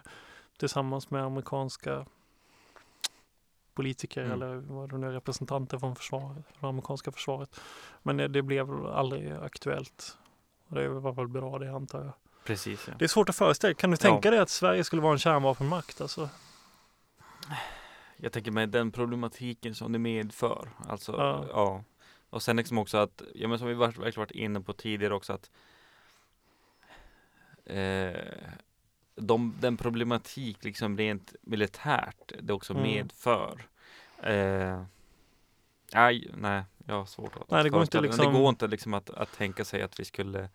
[0.58, 2.06] tillsammans med amerikanska
[3.78, 4.32] politiker mm.
[4.32, 7.60] eller vad det nu är, representanter från försvaret, från det amerikanska försvaret.
[8.02, 10.18] Men det, det blev aldrig aktuellt.
[10.68, 12.12] Och det var väl bra det antar jag.
[12.44, 12.88] Precis.
[12.88, 12.94] Ja.
[12.98, 14.30] Det är svårt att föreställa Kan du tänka ja.
[14.30, 16.00] dig att Sverige skulle vara en kärnvapenmakt?
[16.00, 16.28] Alltså?
[18.16, 20.68] Jag tänker mig den problematiken som det medför.
[20.88, 21.44] Alltså, ja.
[21.50, 21.84] ja.
[22.30, 25.32] Och sen liksom också att, ja men som vi verkligen varit inne på tidigare också
[25.32, 25.50] att
[27.64, 28.10] eh,
[29.20, 32.82] de, den problematik liksom rent militärt det också mm.
[32.82, 33.66] medför.
[34.22, 34.82] Eh,
[35.94, 38.32] nej, nej, jag har svårt att nej, det går inte liksom...
[38.32, 40.48] Det går inte liksom att, att tänka sig att vi skulle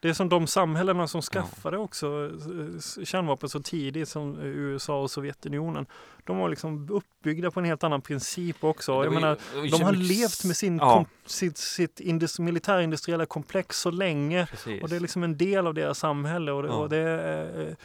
[0.00, 5.10] det är som de samhällena som skaffade också eh, kärnvapen så tidigt som USA och
[5.10, 5.86] Sovjetunionen.
[6.24, 9.04] De var liksom uppbyggda på en helt annan princip också.
[9.04, 9.38] Jag menar,
[9.70, 10.94] de har levt med sin, ja.
[10.94, 14.46] kom, sitt, sitt indus, militärindustriella komplex så länge.
[14.46, 14.82] Precis.
[14.82, 16.52] Och det är liksom en del av deras samhälle.
[16.52, 16.74] Och det, ja.
[16.74, 17.76] och det,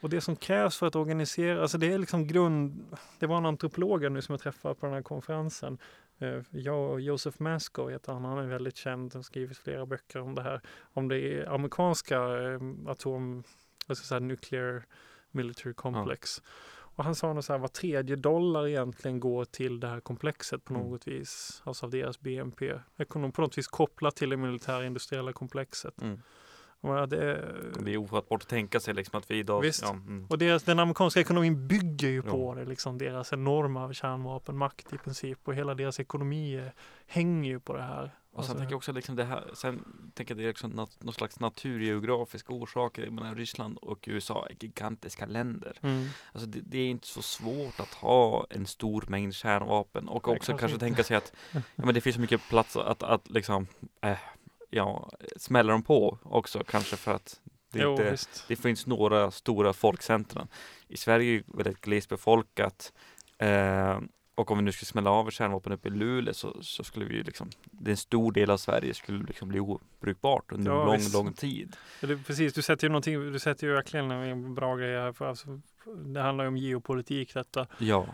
[0.00, 2.84] och det som krävs för att organisera, alltså det är liksom grund...
[3.18, 5.78] Det var en antropolog nu som jag träffade på den här konferensen.
[6.18, 10.20] Eh, jag och Joseph Masco heter han, han är väldigt känd och skrivit flera böcker
[10.20, 10.60] om det här.
[10.92, 13.44] Om det amerikanska eh, atom,
[13.86, 14.84] jag ska säga nuclear
[15.30, 16.42] military complex.
[16.44, 16.50] Ja.
[16.96, 20.64] Och han sa nog så här, var tredje dollar egentligen går till det här komplexet
[20.64, 20.86] på mm.
[20.86, 21.62] något vis.
[21.64, 22.80] Alltså av deras BNP.
[22.96, 26.02] Ekonom, på något vis kopplat till det militärindustriella komplexet.
[26.02, 26.20] Mm.
[26.84, 29.60] Det, det är ofattbart att tänka sig liksom att vi idag...
[29.60, 29.82] Visst.
[29.82, 30.26] Ja, mm.
[30.30, 35.38] Och deras, den amerikanska ekonomin bygger ju på det, liksom deras enorma kärnvapenmakt i princip.
[35.44, 36.70] Och hela deras ekonomi
[37.06, 38.10] hänger ju på det här.
[38.34, 40.70] Och alltså, sen tänker jag också liksom det här, sen tänker jag det är liksom
[40.70, 43.10] nat, någon slags naturgeografiska orsaker.
[43.10, 45.78] Menar, Ryssland och USA är gigantiska länder.
[45.82, 46.08] Mm.
[46.32, 50.52] Alltså det, det, är inte så svårt att ha en stor mängd kärnvapen och också
[50.52, 53.66] kanske, kanske tänka sig att ja, men det finns så mycket plats att, att liksom
[54.00, 54.18] äh,
[54.74, 57.40] ja, smäller de på också kanske för att
[57.72, 58.16] det, jo, inte,
[58.48, 60.46] det finns några stora folkcentrum.
[60.88, 62.92] I Sverige är det väldigt glesbefolkat
[63.38, 63.98] eh,
[64.34, 67.22] och om vi nu skulle smälla av kärnvapen uppe i Luleå så, så skulle vi
[67.22, 69.60] liksom, det är en stor del av Sverige skulle liksom bli
[70.04, 71.14] obrukbart under ja, lång, visst.
[71.14, 71.76] lång tid.
[72.00, 75.12] Det, precis, du sätter ju någonting, du sätter ju verkligen en bra grej här.
[75.12, 77.66] För alltså, det handlar ju om geopolitik detta.
[77.78, 78.06] Ja.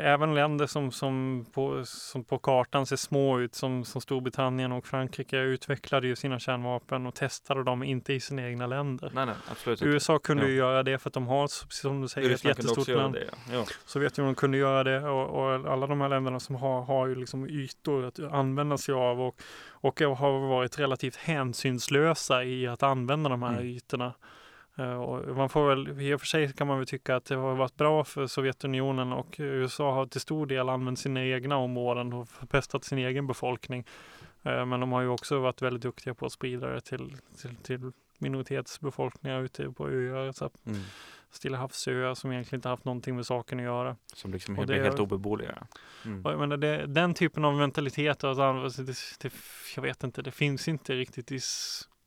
[0.00, 4.86] Även länder som, som, på, som på kartan ser små ut som, som Storbritannien och
[4.86, 9.10] Frankrike utvecklade ju sina kärnvapen och testade dem inte i sina egna länder.
[9.14, 10.26] Nej, nej, absolut USA inte.
[10.26, 10.48] kunde ja.
[10.48, 13.14] ju göra det för att de har, som du säger, ett jättestort land.
[13.14, 13.64] Det, ja.
[13.86, 17.48] Sovjetunionen kunde göra det och, och, alla de här länderna som har, har ju liksom
[17.48, 19.40] ytor att använda sig av och,
[19.80, 23.66] och har varit relativt hänsynslösa i att använda de här mm.
[23.66, 24.14] ytorna.
[24.78, 27.34] Eh, och man får väl, i och för sig kan man väl tycka att det
[27.34, 32.12] har varit bra för Sovjetunionen och USA har till stor del använt sina egna områden
[32.12, 33.84] och förpestat sin egen befolkning.
[34.42, 37.56] Eh, men de har ju också varit väldigt duktiga på att sprida det till, till,
[37.56, 40.32] till minoritetsbefolkningar ute på öar.
[40.32, 40.80] Så mm.
[41.30, 43.96] Stilla havsöar som egentligen inte haft någonting med saken att göra.
[44.14, 45.66] Som liksom det, blir helt obeboeliga.
[46.04, 46.24] Mm.
[46.24, 49.32] Och jag menar, det, den typen av mentalitet, alltså, det, det,
[49.76, 51.40] jag vet inte, det finns inte riktigt i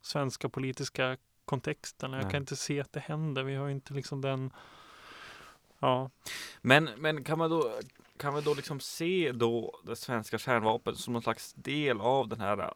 [0.01, 2.13] svenska politiska kontexten.
[2.13, 2.31] Jag Nej.
[2.31, 3.43] kan inte se att det händer.
[3.43, 4.51] Vi har inte liksom den
[5.81, 6.09] Ja.
[6.61, 7.79] Men, men kan man då
[8.17, 12.41] kan vi då liksom se då det svenska kärnvapen som någon slags del av den
[12.41, 12.73] här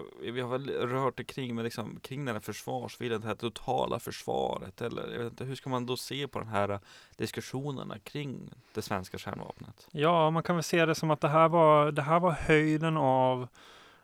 [0.00, 3.34] Eh, vi har väl rört det kring, men liksom, kring den här försvarsviljan, det här
[3.34, 6.78] totala försvaret eller jag vet inte, hur ska man då se på den här eh,
[7.16, 9.88] diskussionerna kring det svenska kärnvapnet?
[9.90, 12.96] Ja, man kan väl se det som att det här var, det här var höjden
[12.96, 13.48] av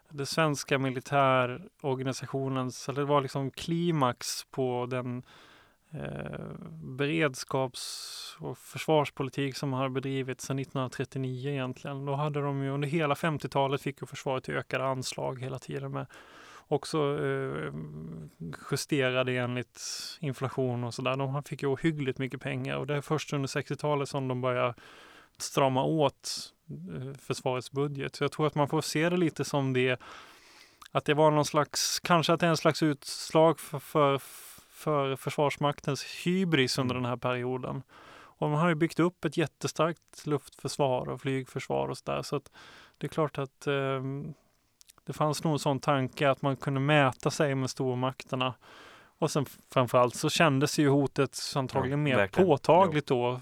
[0.08, 5.22] den svenska militärorganisationens, eller det var liksom klimax på den
[5.96, 6.46] eh,
[6.80, 12.04] beredskaps och försvarspolitik som har bedrivits sedan 1939 egentligen.
[12.04, 16.06] Då hade de ju under hela 50-talet fick ju försvaret ökade anslag hela tiden med
[16.68, 17.72] också eh,
[18.70, 19.80] justerade enligt
[20.20, 21.16] inflation och sådär.
[21.16, 24.74] De fick ju ohyggligt mycket pengar och det är först under 60-talet som de börjar
[25.38, 26.52] strama åt
[26.94, 28.16] eh, försvarets budget.
[28.16, 30.00] Så jag tror att man får se det lite som det
[30.92, 34.18] att det var någon slags, kanske att det är en slags utslag för, för,
[34.76, 37.02] för Försvarsmaktens hybris under mm.
[37.02, 37.82] den här perioden.
[38.38, 42.22] Och man har ju byggt upp ett jättestarkt luftförsvar och flygförsvar och sådär.
[42.22, 42.52] Så att
[42.98, 44.02] det är klart att eh,
[45.04, 48.54] det fanns nog en sån tanke att man kunde mäta sig med stormakterna.
[49.18, 52.48] Och sen framförallt så kändes ju hotet antagligen ja, mer verkligen.
[52.48, 53.40] påtagligt då.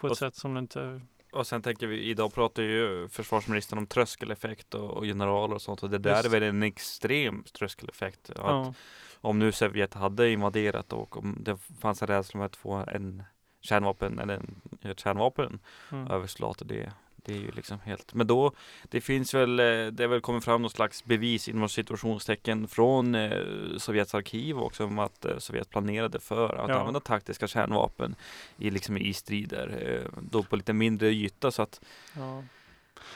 [0.00, 1.00] På ett och, sätt som det inte
[1.34, 5.82] och sen tänker vi, idag pratar ju försvarsministern om tröskeleffekt och, och generaler och sånt
[5.82, 6.24] och det där Just.
[6.24, 8.30] är väl en extrem tröskeleffekt.
[8.36, 8.74] Ja.
[9.20, 13.22] Om nu Sovjet hade invaderat och om det fanns en rädsla med att få en
[13.60, 15.58] kärnvapen eller en, ett kärnvapen
[15.90, 16.10] mm.
[16.10, 16.92] överslag det,
[17.24, 18.52] det är ju liksom helt, men då
[18.82, 23.14] Det finns väl, eh, det är väl kommit fram någon slags bevis inom situationstecken från
[23.14, 23.38] eh,
[23.78, 26.78] Sovjets arkiv också om att eh, Sovjet planerade för att ja.
[26.78, 28.14] använda taktiska kärnvapen
[28.56, 31.80] i liksom i strider, eh, då på lite mindre yta så att
[32.16, 32.42] ja.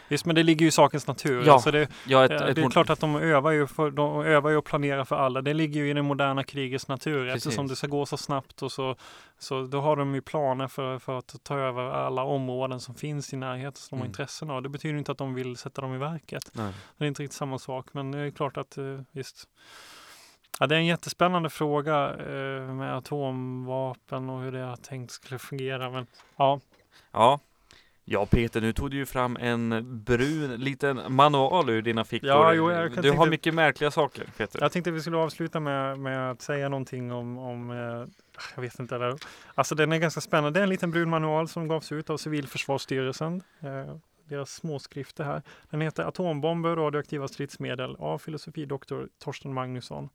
[0.09, 1.47] Visst, men det ligger ju i sakens natur.
[1.47, 4.21] Ja, alltså det, ja, ett, det är ett, klart att de övar, ju för, de
[4.21, 5.43] övar ju och planerar för alla.
[5.43, 7.47] Det ligger ju i det moderna krigets natur Precis.
[7.47, 8.97] eftersom det ska gå så snabbt och så,
[9.39, 13.33] så då har de ju planer för, för att ta över alla områden som finns
[13.33, 14.11] i närheten som de har mm.
[14.11, 14.63] intressen av.
[14.63, 16.51] Det betyder inte att de vill sätta dem i verket.
[16.53, 16.73] Nej.
[16.97, 19.49] Det är inte riktigt samma sak, men det är klart att eh, visst.
[20.61, 25.39] Ja, det är en jättespännande fråga eh, med atomvapen och hur det har tänkt skulle
[25.39, 25.91] fungera.
[25.91, 26.07] Men
[26.37, 26.61] ja,
[27.13, 27.41] Ja,
[28.11, 32.29] Ja Peter, nu tog du ju fram en brun liten manual ur dina fickor.
[32.29, 34.61] Ja, jo, du tänkte, har mycket märkliga saker Peter.
[34.61, 37.77] Jag tänkte vi skulle avsluta med, med att säga någonting om, om eh,
[38.55, 39.17] jag vet inte, eller,
[39.55, 40.59] alltså den är ganska spännande.
[40.59, 43.43] Det är en liten brun manual som gavs ut av Civilförsvarsstyrelsen.
[43.61, 43.97] Eh,
[44.29, 45.43] deras småskrifter här.
[45.71, 50.09] Den heter Atombomber och radioaktiva stridsmedel av filosofidoktor Torsten Magnusson.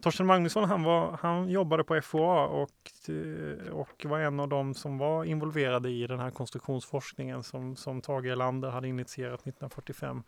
[0.00, 4.74] Torsten Magnusson han, var, han jobbade på FOA och, eh, och var en av dem
[4.74, 10.22] som var involverade i den här konstruktionsforskningen som, som Tage Erlander hade initierat 1945.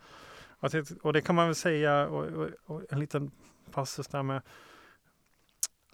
[1.02, 3.30] Och det kan man väl säga, och, och, och en liten
[3.70, 4.42] passus där med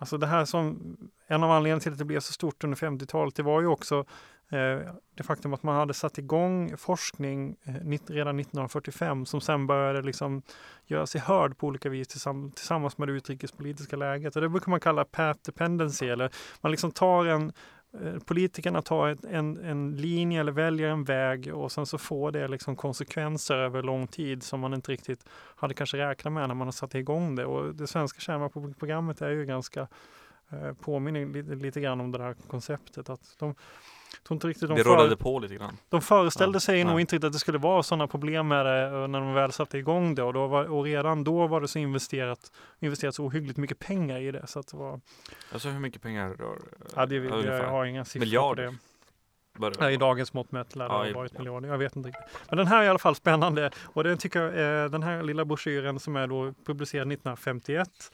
[0.01, 3.35] Alltså det här som, en av anledningarna till att det blev så stort under 50-talet,
[3.35, 4.05] det var ju också
[4.51, 7.74] Eh, det faktum att man hade satt igång forskning eh,
[8.07, 10.42] redan 1945 som sen började liksom
[10.86, 14.36] göra sig hörd på olika vis tillsammans med det utrikespolitiska läget.
[14.36, 16.30] Och det brukar man kalla path dependency, eller
[16.61, 17.53] man liksom tar en
[18.03, 22.49] eh, Politikerna tar en, en linje eller väljer en väg och sen så får det
[22.49, 25.24] liksom konsekvenser över lång tid som man inte riktigt
[25.57, 27.46] hade kanske räknat med när man har satt igång det.
[27.46, 29.88] Och det svenska kärnvapenprogrammet är ju ganska
[30.80, 33.09] påminner lite, lite grann om det här konceptet.
[33.11, 33.55] att de
[34.23, 35.77] tror inte riktigt de det rullade på lite grann.
[35.89, 38.85] De föreställde ja, sig nog inte riktigt att det skulle vara sådana problem med det
[38.85, 41.69] eh, när de väl satte igång det och, då var, och redan då var det
[41.69, 44.47] så investerat, investerat så ohyggligt mycket pengar i det.
[44.47, 45.01] Så att det var...
[45.53, 46.59] Alltså hur mycket pengar rör
[46.97, 48.75] ja, det, jag, jag har inga siffror Miljarder.
[49.59, 49.93] på det.
[49.93, 51.39] I dagens mått mätt lär det ha varit ja.
[51.39, 51.69] miljarder.
[51.69, 52.41] Jag vet inte riktigt.
[52.49, 55.23] Men den här är i alla fall spännande och den tycker jag, eh, den här
[55.23, 58.13] lilla broschyren som är då publicerad 1951 Eh,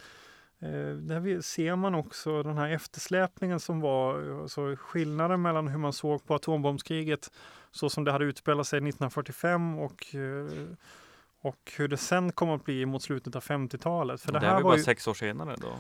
[0.59, 6.27] där ser man också den här eftersläpningen som var, alltså skillnaden mellan hur man såg
[6.27, 7.31] på atombombskriget
[7.71, 10.77] så som det hade utspelat sig 1945 och eh,
[11.45, 14.21] och hur det sen kom att bli mot slutet av 50-talet.
[14.21, 14.83] För det, det här var bara ju...
[14.83, 15.73] sex år senare då?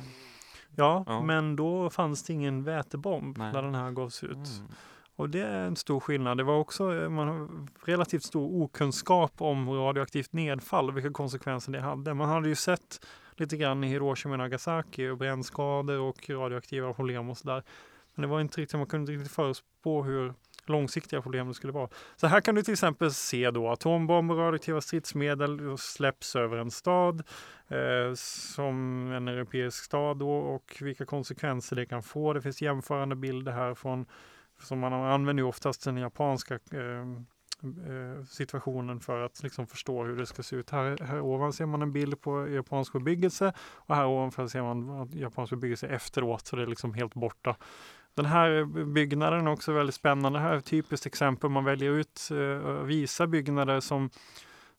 [0.76, 3.52] Ja, ja, men då fanns det ingen vätebomb Nej.
[3.52, 4.32] när den här gavs ut.
[4.32, 4.70] Mm.
[5.16, 6.38] Och det är en stor skillnad.
[6.38, 11.80] Det var också eh, man relativt stor okunskap om radioaktivt nedfall och vilka konsekvenser det
[11.80, 12.14] hade.
[12.14, 13.06] Man hade ju sett
[13.40, 17.62] lite grann i Hiroshima och Nagasaki och brännskador och radioaktiva problem och sådär.
[18.14, 20.34] Men det var inte riktigt, man kunde inte riktigt förutspå hur
[20.66, 21.88] långsiktiga problem det skulle vara.
[22.16, 26.70] Så här kan du till exempel se då atombomber och radioaktiva stridsmedel släpps över en
[26.70, 27.22] stad
[27.68, 32.32] eh, som en europeisk stad då och vilka konsekvenser det kan få.
[32.32, 34.06] Det finns jämförande bilder här från
[34.62, 37.04] som man använder ju oftast den japanska eh, Eh,
[38.28, 40.70] situationen för att liksom förstå hur det ska se ut.
[40.70, 45.10] Här, här ovan ser man en bild på japansk bebyggelse och här ovanför ser man
[45.12, 47.56] japansk bebyggelse efteråt så det är liksom helt borta.
[48.14, 50.38] Den här byggnaden är också väldigt spännande.
[50.38, 51.50] Det här är ett typiskt exempel.
[51.50, 54.10] Man väljer ut och uh, visar byggnader som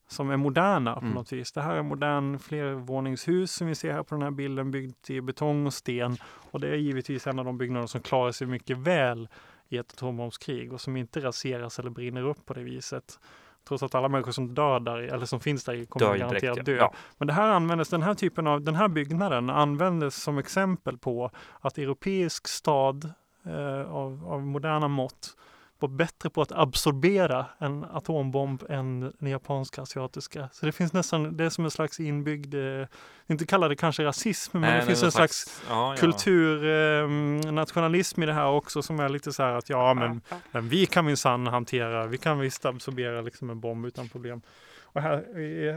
[0.07, 1.13] som är moderna på mm.
[1.13, 1.51] något vis.
[1.51, 5.21] Det här är modern flervåningshus som vi ser här på den här bilden byggt i
[5.21, 6.17] betong och sten.
[6.51, 9.27] Och det är givetvis en av de byggnader som klarar sig mycket väl
[9.69, 13.19] i ett atombombskrig och som inte raseras eller brinner upp på det viset.
[13.67, 16.65] Trots att alla människor som dör där, eller som finns där kommer Dör garanterat direkt,
[16.65, 16.75] dö.
[16.75, 16.93] ja.
[17.17, 21.31] Men det här användes, den här typen av, den här byggnaden användes som exempel på
[21.61, 23.13] att europeisk stad
[23.45, 25.35] eh, av, av moderna mått
[25.87, 30.49] var bättre på att absorbera en atombomb än den japanska asiatiska.
[30.51, 32.87] Så det finns nästan, det är som en slags inbyggd, eh,
[33.27, 35.99] inte kalla det kanske rasism, men Nej, det finns en slags ja, ja.
[35.99, 40.21] kulturnationalism i det här också som är lite så här att ja men,
[40.51, 44.41] men vi kan minsann hantera, vi kan visst absorbera liksom en bomb utan problem.
[44.95, 45.23] Och här,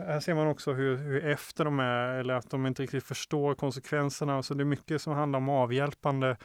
[0.07, 3.55] här ser man också hur, hur efter de är eller att de inte riktigt förstår
[3.55, 4.43] konsekvenserna.
[4.43, 6.37] Så det är mycket som handlar om avhjälpande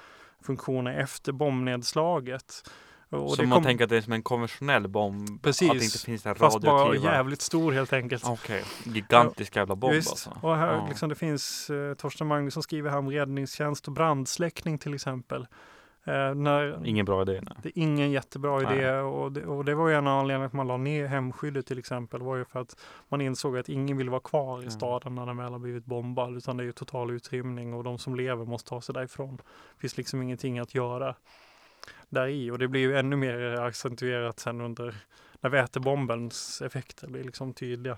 [0.43, 2.69] funktioner efter bombnedslaget.
[3.13, 5.41] Och Så man kom- tänker att det är som en konventionell bomb?
[5.41, 5.69] Precis.
[5.71, 8.23] Att det inte finns den Fast bara jävligt stor helt enkelt.
[8.27, 10.09] Okej, gigantisk jävla bomb Visst.
[10.09, 10.37] alltså.
[10.41, 10.85] Och här, Ja.
[10.89, 15.47] liksom, det finns eh, Torsten Magnusson skriver här om räddningstjänst och brandsläckning till exempel.
[16.05, 17.31] Eh, när, Ingen bra idé.
[17.43, 17.53] Nej.
[17.63, 18.77] Det är ingen jättebra Nej.
[18.77, 21.65] idé och det, och det var ju en av anledningarna att man la ner hemskyddet
[21.67, 22.21] till exempel.
[22.21, 22.75] var ju för att
[23.09, 24.71] man insåg att ingen vill vara kvar i Mm.
[24.71, 26.37] staden när den väl har blivit bombad.
[26.37, 29.35] Utan det är ju total utrymning och de som lever måste ta sig därifrån.
[29.75, 31.15] Det finns liksom ingenting att göra
[32.13, 34.95] där i och det blir ju ännu mer accentuerat sen under
[35.41, 37.97] när vätebombens effekter blir liksom tydliga.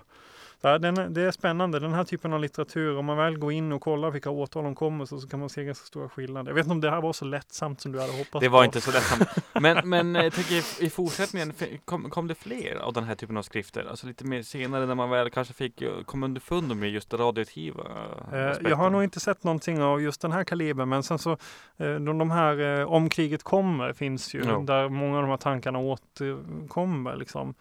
[0.60, 3.52] Så här, den, det är spännande, den här typen av litteratur, om man väl går
[3.52, 6.50] in och kollar vilka årtal de kommer så, så kan man se ganska stora skillnader.
[6.50, 8.60] Jag vet inte om det här var så lättsamt som du hade hoppats Det var
[8.60, 8.64] på.
[8.64, 9.28] inte så lättsamt.
[9.60, 11.52] Men, men eh, jag tänker i- fortsättningen,
[11.84, 13.84] kom, kom det fler av den här typen av skrifter?
[13.90, 17.82] Alltså lite mer senare när man väl kanske fick eh, komma underfund med just radioaktiva
[18.32, 18.70] Eh, aspekten?
[18.70, 21.30] Jag har nog inte sett någonting av just den här kalibern men sen så
[21.76, 24.58] eh, de, de här eh, Om kriget kommer finns ju Ja.
[24.58, 27.54] där många av de här tankarna återkommer liksom eh,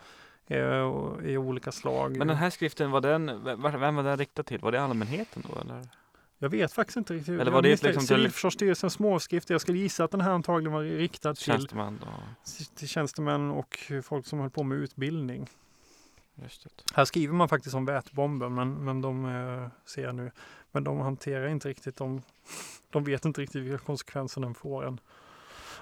[1.23, 2.17] i olika slag.
[2.17, 4.59] Men den här skriften, var den, vem, var den riktad till?
[4.59, 5.87] Var det allmänheten då eller?
[6.37, 7.41] Jag vet faktiskt inte riktigt.
[7.41, 9.53] Eller var det liksom Civilförsvarsstyrelsens småskrifter.
[9.53, 12.07] Jag skulle gissa att den här antagligen var riktad till, Tjänsteman då?
[12.75, 15.49] till tjänstemän och folk som höll på med utbildning.
[16.93, 20.31] Här skriver man faktiskt om vätbomben men, men de eh, ser jag nu.
[20.71, 22.21] Men de hanterar inte riktigt de,
[22.89, 24.99] de vet inte riktigt vilka konsekvenser den får än.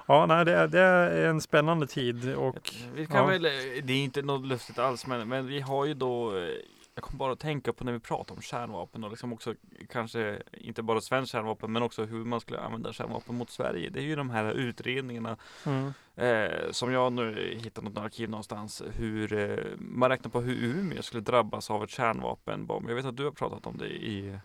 [0.05, 3.25] Ja, nej, det är, det är en spännande tid och Vi kan ja.
[3.25, 3.41] väl,
[3.83, 6.47] det är inte något lustigt alls, men, men vi har ju då eh,
[6.95, 9.55] jag kommer bara att tänka på när vi pratar om kärnvapen och liksom också
[9.89, 13.89] kanske inte bara svenskt kärnvapen men också hur man skulle använda kärnvapen mot Sverige.
[13.89, 18.83] Det är ju de här utredningarna mm, eh, som jag nu hittat något arkiv någonstans.
[18.93, 22.89] Hur eh, man räknar på hur Umeå skulle drabbas av ett kärnvapenbomb.
[22.89, 24.37] Jag vet att du har pratat om det i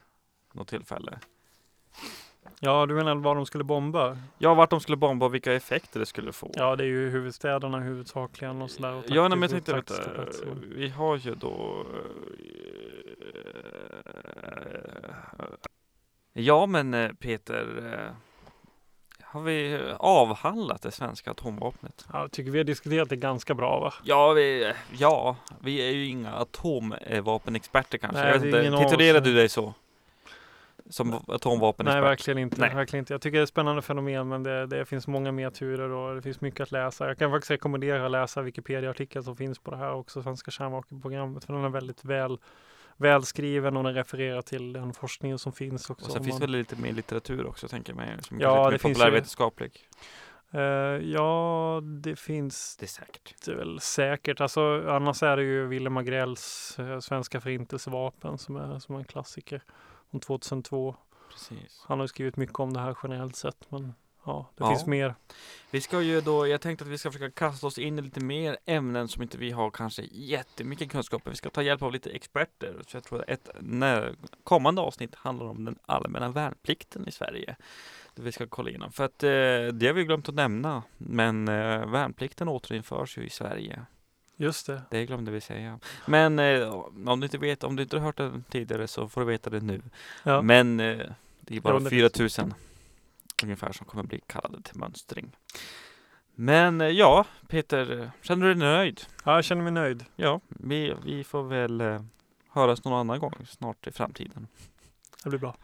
[0.52, 1.18] något tillfälle.
[2.60, 4.16] Ja, du menar vad de skulle bomba?
[4.38, 6.50] Ja, vart de skulle bomba och vilka effekter det skulle få.
[6.54, 8.92] Ja, det är ju huvudstäderna huvudsakligen och sådär.
[8.92, 9.94] och Ja, nej, men jag tänkte
[10.76, 11.86] vi har ju då
[16.34, 18.14] eh, Ja men eh, Peter eh,
[19.22, 22.06] Har vi avhandlat det svenska atomvapnet?
[22.12, 23.92] Ja, jag tycker vi har diskuterat det ganska bra va?
[24.04, 28.22] Ja, vi, ja, vi är ju inga atomvapenexperter kanske.
[28.22, 29.74] Nej, jag vet inte, titulerar du dig så?
[30.90, 32.00] Som atomvapenexpert?
[32.02, 32.60] Nej, verkligen inte.
[32.60, 32.74] Nej.
[32.74, 33.14] verkligen inte.
[33.14, 36.14] Jag tycker det är ett spännande fenomen men det, det finns många mer turer och
[36.16, 37.06] det finns mycket att läsa.
[37.08, 41.44] Jag kan faktiskt rekommendera att läsa Wikipedia-artikeln som finns på det här också, Svenska kärnvapenprogrammet.
[41.44, 42.38] För den är väldigt väl
[42.96, 46.06] välskriven och den refererar till den forskningen som finns också.
[46.06, 48.16] Och sen finns man- väl lite mer litteratur också tänker jag mig.
[48.22, 49.88] Som Ja, är det lite mer populärvetenskaplig.
[50.50, 50.60] Eh,
[51.12, 53.34] ja, det finns Det är säkert.
[53.44, 54.40] det väl säkert.
[54.40, 59.04] Alltså, annars är det ju Willem Agrells eh, Svenska förintelsevapen som är, som är en
[59.04, 59.62] klassiker.
[60.10, 60.96] Från 2002.
[61.30, 61.84] Precis.
[61.86, 63.70] Han har skrivit mycket om det här generellt sett.
[63.70, 63.94] Men
[64.24, 64.70] ja, det Ja.
[64.70, 65.14] finns mer.
[65.70, 68.20] Vi ska ju då, jag tänkte att vi ska försöka kasta oss in i lite
[68.20, 71.30] mer ämnen som inte vi har kanske jättemycket kunskap om.
[71.30, 72.76] Vi ska ta hjälp av lite experter.
[72.86, 77.56] Så jag tror att ett när, kommande avsnitt handlar om den allmänna värnplikten i Sverige.
[78.14, 78.92] Det vi ska kolla igenom.
[78.92, 79.28] För att eh,
[79.72, 80.82] det har vi glömt att nämna.
[80.98, 83.82] Men eh, värnplikten återinförs ju i Sverige.
[84.40, 84.82] Just det.
[84.90, 85.78] Det glömde vi säga.
[86.06, 89.20] Men eh, om du inte vet, om du inte har hört det tidigare så får
[89.20, 89.82] du veta det nu.
[90.22, 90.42] Ja.
[90.42, 91.06] Men eh,
[91.40, 92.54] det är bara Ja, det 4000
[93.42, 95.36] ungefär som kommer bli kallade till mönstring.
[96.34, 99.00] Men eh, ja, Peter, känner du dig nöjd?
[99.24, 100.04] ja, jag känner mig nöjd.
[100.16, 102.00] Ja, vi, vi får väl eh,
[102.48, 104.46] höras någon annan gång snart i framtiden.
[105.22, 105.56] Det blir bra.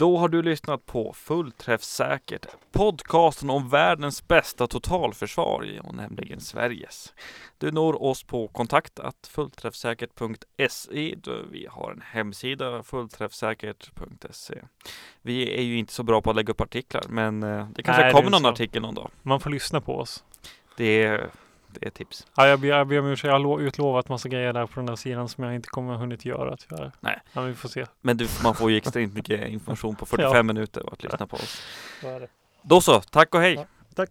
[0.00, 7.14] Då har du lyssnat på Fullträffsäkert, podcasten om världens bästa totalförsvar, och nämligen Sveriges.
[7.58, 11.16] Du når oss på kontakt fullträffsäkert.se.
[11.50, 14.54] Vi har en hemsida, fullträffsäkert.se.
[15.22, 18.02] Vi är ju inte så bra på att lägga upp artiklar, men eh, det kanske
[18.02, 18.48] Nej, kommer någon så.
[18.48, 19.10] artikel någon dag.
[19.22, 20.24] Man får lyssna på oss.
[20.76, 21.30] Det är,
[21.72, 22.26] det är tips.
[22.36, 23.24] Ja, jag ber, jag ber om ursäkt.
[23.26, 25.94] Jag har lo- utlovat massa grejer där på den där sidan som jag inte kommer
[25.94, 26.92] hunnit göra tyvärr.
[27.00, 27.20] Nej.
[27.32, 27.86] Ja, vi får se.
[28.00, 31.62] Men du, man får ju extremt mycket information på 45 minuter att lyssna på oss.
[32.62, 33.54] Då så, tack och hej!
[33.54, 33.64] Ja.
[33.94, 34.10] Tack.